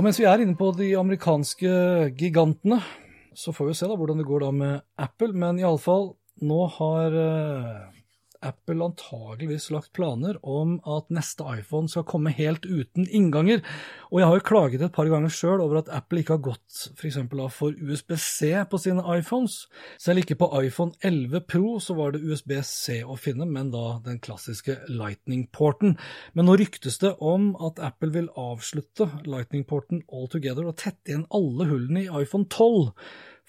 Og 0.00 0.04
mens 0.06 0.16
vi 0.16 0.24
er 0.24 0.40
inne 0.40 0.56
på 0.56 0.70
de 0.72 0.94
amerikanske 0.96 1.70
gigantene, 2.16 2.78
så 3.36 3.52
får 3.52 3.66
vi 3.68 3.72
se 3.76 3.88
da 3.90 3.98
hvordan 4.00 4.22
det 4.22 4.24
går 4.30 4.46
da 4.46 4.48
med 4.56 4.78
Apple. 4.96 5.34
Men 5.36 5.58
iallfall, 5.60 6.14
nå 6.40 6.60
har 6.78 7.16
uh, 7.20 7.99
Apple 8.40 8.84
antageligvis 8.84 9.68
lagt 9.74 9.92
planer 9.92 10.38
om 10.46 10.78
at 10.88 11.10
neste 11.12 11.44
iPhone 11.58 11.90
skal 11.92 12.06
komme 12.08 12.32
helt 12.32 12.64
uten 12.64 13.04
innganger. 13.06 13.60
Og 14.08 14.20
jeg 14.20 14.28
har 14.30 14.38
jo 14.38 14.46
klaget 14.48 14.84
et 14.84 14.94
par 14.94 15.10
ganger 15.10 15.32
sjøl 15.32 15.60
over 15.60 15.82
at 15.82 15.90
Apple 15.92 16.22
ikke 16.22 16.38
har 16.38 16.44
gått 16.46 16.78
f.eks. 16.96 17.18
for 17.52 17.76
USB-C 17.76 18.52
på 18.70 18.80
sine 18.80 19.04
iPhones. 19.18 19.66
Selv 20.00 20.22
ikke 20.22 20.38
på 20.40 20.48
iPhone 20.62 20.96
11 21.04 21.44
Pro 21.50 21.76
så 21.84 21.96
var 21.98 22.14
det 22.14 22.22
USB-C 22.24 23.02
å 23.04 23.18
finne, 23.20 23.44
men 23.44 23.72
da 23.74 24.00
den 24.04 24.20
klassiske 24.24 24.78
Lightning-porten. 24.88 25.98
Men 26.32 26.48
nå 26.48 26.56
ryktes 26.60 27.00
det 27.04 27.16
om 27.20 27.52
at 27.60 27.82
Apple 27.90 28.14
vil 28.16 28.30
avslutte 28.40 29.10
Lightning-porten 29.28 30.06
altogether 30.08 30.64
og 30.64 30.78
tette 30.80 31.12
igjen 31.12 31.28
alle 31.28 31.68
hullene 31.68 32.06
i 32.06 32.22
iPhone 32.22 32.48
12. 32.48 32.94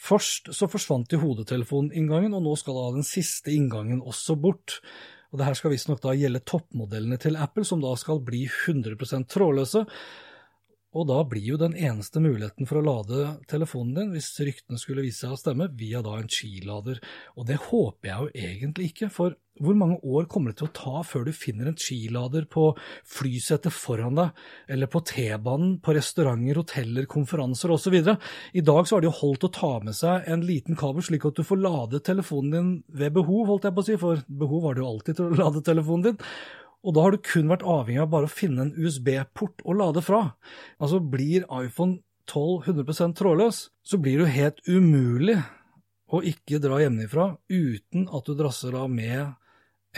Først 0.01 0.49
så 0.57 0.67
forsvant 0.71 1.13
jo 1.13 1.21
hodetelefoninngangen, 1.21 2.33
og 2.33 2.45
nå 2.45 2.55
skal 2.57 2.77
da 2.77 2.87
den 2.97 3.05
siste 3.05 3.53
inngangen 3.53 4.01
også 4.01 4.35
bort. 4.41 4.79
Og 5.31 5.39
det 5.39 5.47
her 5.47 5.57
skal 5.57 5.71
visstnok 5.75 6.01
gjelde 6.17 6.41
toppmodellene 6.47 7.19
til 7.21 7.37
Apple, 7.39 7.63
som 7.67 7.83
da 7.83 7.93
skal 7.99 8.23
bli 8.25 8.47
100% 8.49 9.29
trådløse. 9.31 9.85
Og 10.91 11.07
da 11.07 11.21
blir 11.23 11.53
jo 11.53 11.59
den 11.59 11.75
eneste 11.79 12.19
muligheten 12.19 12.67
for 12.67 12.81
å 12.81 12.83
lade 12.83 13.37
telefonen 13.51 13.93
din, 13.95 14.09
hvis 14.11 14.33
ryktene 14.43 14.79
skulle 14.79 15.05
vise 15.05 15.23
seg 15.23 15.35
å 15.37 15.39
stemme, 15.39 15.69
via 15.79 16.01
da 16.03 16.17
en 16.19 16.27
skilader. 16.31 16.99
Og 17.39 17.47
det 17.47 17.61
håper 17.69 18.09
jeg 18.09 18.19
jo 18.19 18.49
egentlig 18.49 18.89
ikke, 18.91 19.11
for 19.13 19.37
hvor 19.61 19.77
mange 19.77 19.99
år 20.07 20.25
kommer 20.31 20.51
det 20.51 20.59
til 20.59 20.67
å 20.67 20.73
ta 20.75 21.01
før 21.05 21.25
du 21.27 21.31
finner 21.35 21.69
en 21.69 21.79
skilader 21.79 22.47
på 22.51 22.69
flysetet 23.07 23.71
foran 23.71 24.19
deg, 24.19 24.43
eller 24.73 24.91
på 24.91 25.03
T-banen, 25.07 25.77
på 25.83 25.95
restauranter, 25.95 26.59
hoteller, 26.59 27.07
konferanser 27.11 27.71
osv.? 27.71 27.97
I 28.01 28.63
dag 28.67 28.83
så 28.83 28.97
har 28.97 29.03
det 29.03 29.11
jo 29.11 29.19
holdt 29.21 29.47
å 29.47 29.53
ta 29.55 29.73
med 29.85 29.95
seg 29.95 30.27
en 30.31 30.43
liten 30.47 30.79
kabel, 30.79 31.05
slik 31.07 31.27
at 31.29 31.39
du 31.39 31.45
får 31.47 31.61
lade 31.63 32.03
telefonen 32.03 32.55
din 32.55 32.71
ved 32.99 33.15
behov, 33.15 33.45
holdt 33.47 33.69
jeg 33.69 33.77
på 33.77 33.85
å 33.85 33.91
si, 33.91 33.99
for 34.01 34.23
behov 34.27 34.67
har 34.67 34.75
du 34.75 34.83
jo 34.83 34.89
alltid 34.91 35.19
til 35.19 35.29
å 35.29 35.43
lade 35.45 35.63
telefonen 35.67 36.09
din. 36.11 36.25
Og 36.81 36.95
da 36.95 37.03
har 37.05 37.13
du 37.13 37.21
kun 37.21 37.51
vært 37.51 37.65
avhengig 37.67 38.01
av 38.01 38.11
bare 38.13 38.29
å 38.29 38.31
finne 38.31 38.65
en 38.65 38.73
USB-port 38.73 39.61
å 39.65 39.75
lade 39.77 40.01
fra. 40.05 40.31
Altså 40.81 41.01
blir 41.03 41.45
iPhone 41.45 41.99
12 42.31 42.71
100% 42.71 43.17
trådløs, 43.19 43.59
så 43.83 43.99
blir 44.01 44.17
det 44.21 44.25
jo 44.25 44.35
helt 44.37 44.61
umulig 44.69 45.37
å 46.11 46.21
ikke 46.27 46.61
dra 46.63 46.79
hjemmefra 46.81 47.35
uten 47.51 48.07
at 48.11 48.27
du 48.27 48.35
drasser 48.37 48.75
av 48.77 48.89
med 48.91 49.37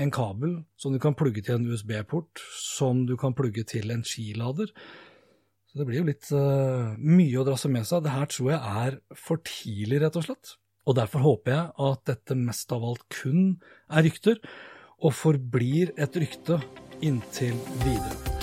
en 0.02 0.12
kabel 0.13 0.58
som 0.80 0.93
du 0.93 1.00
kan 1.02 1.15
plugge 1.17 1.43
til 1.46 1.60
en 1.60 1.67
USB-port, 1.69 2.41
som 2.58 3.06
du 3.10 3.15
kan 3.19 3.36
plugge 3.38 3.65
til 3.69 3.93
en 3.93 4.04
skilader. 4.08 4.72
Så 5.69 5.80
det 5.80 5.88
blir 5.89 6.02
jo 6.02 6.10
litt 6.10 6.30
uh, 6.34 6.93
mye 6.98 7.39
å 7.41 7.46
drasse 7.48 7.69
med 7.72 7.86
seg. 7.89 8.04
Det 8.06 8.13
her 8.13 8.30
tror 8.30 8.52
jeg 8.54 8.76
er 8.84 9.00
for 9.17 9.41
tidlig, 9.46 10.02
rett 10.04 10.17
og 10.19 10.28
slett. 10.28 10.56
Og 10.89 10.98
derfor 10.98 11.24
håper 11.24 11.54
jeg 11.54 11.72
at 11.88 12.04
dette 12.10 12.38
mest 12.38 12.74
av 12.76 12.84
alt 12.86 13.06
kun 13.13 13.56
er 13.88 14.06
rykter, 14.06 14.41
og 15.03 15.13
forblir 15.15 15.91
et 15.99 16.15
rykte 16.19 16.59
inntil 17.03 17.57
videre. 17.83 18.33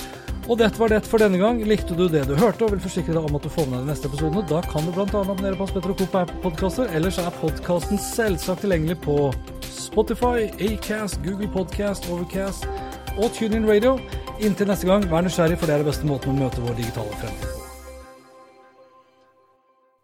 Og 0.51 0.59
dette 0.59 0.81
var 0.81 0.91
det 0.91 1.05
for 1.07 1.23
denne 1.23 1.39
gang. 1.39 1.61
Likte 1.69 1.95
du 1.95 2.09
det 2.11 2.25
du 2.27 2.35
hørte 2.35 2.65
og 2.67 2.73
vil 2.75 2.83
forsikre 2.83 3.15
deg 3.15 3.27
om 3.29 3.37
at 3.39 3.45
du 3.47 3.53
får 3.53 3.69
med 3.69 3.79
deg 3.79 3.85
de 3.85 3.93
neste 3.93 4.11
episodene, 4.11 4.43
da 4.51 4.63
kan 4.67 4.87
du 4.87 4.91
bl.a. 4.97 5.07
abonnere 5.07 5.59
på 5.59 5.69
Aspetter 5.69 5.93
og 5.95 6.01
Co. 6.01 6.09
på 6.11 6.23
Apple-podkaster. 6.25 6.91
Ellers 6.97 7.21
er 7.23 7.31
podkasten 7.39 8.03
selvsagt 8.03 8.65
tilgjengelig 8.67 8.99
på 9.05 9.19
Spotify, 9.71 10.51
Acast, 10.67 11.23
Google 11.27 11.51
Podcast, 11.55 12.11
Overcast 12.11 12.67
og 13.17 13.31
TuneIn 13.37 13.69
Radio. 13.71 13.97
Inntil 14.41 14.73
neste 14.73 14.91
gang, 14.91 15.07
vær 15.13 15.27
nysgjerrig, 15.27 15.61
for 15.61 15.71
det 15.71 15.79
er 15.79 15.85
den 15.85 15.93
beste 15.93 16.11
måten 16.11 16.35
å 16.35 16.41
møte 16.43 16.67
vår 16.67 16.79
digitale 16.83 17.23
fremtid. 17.23 17.60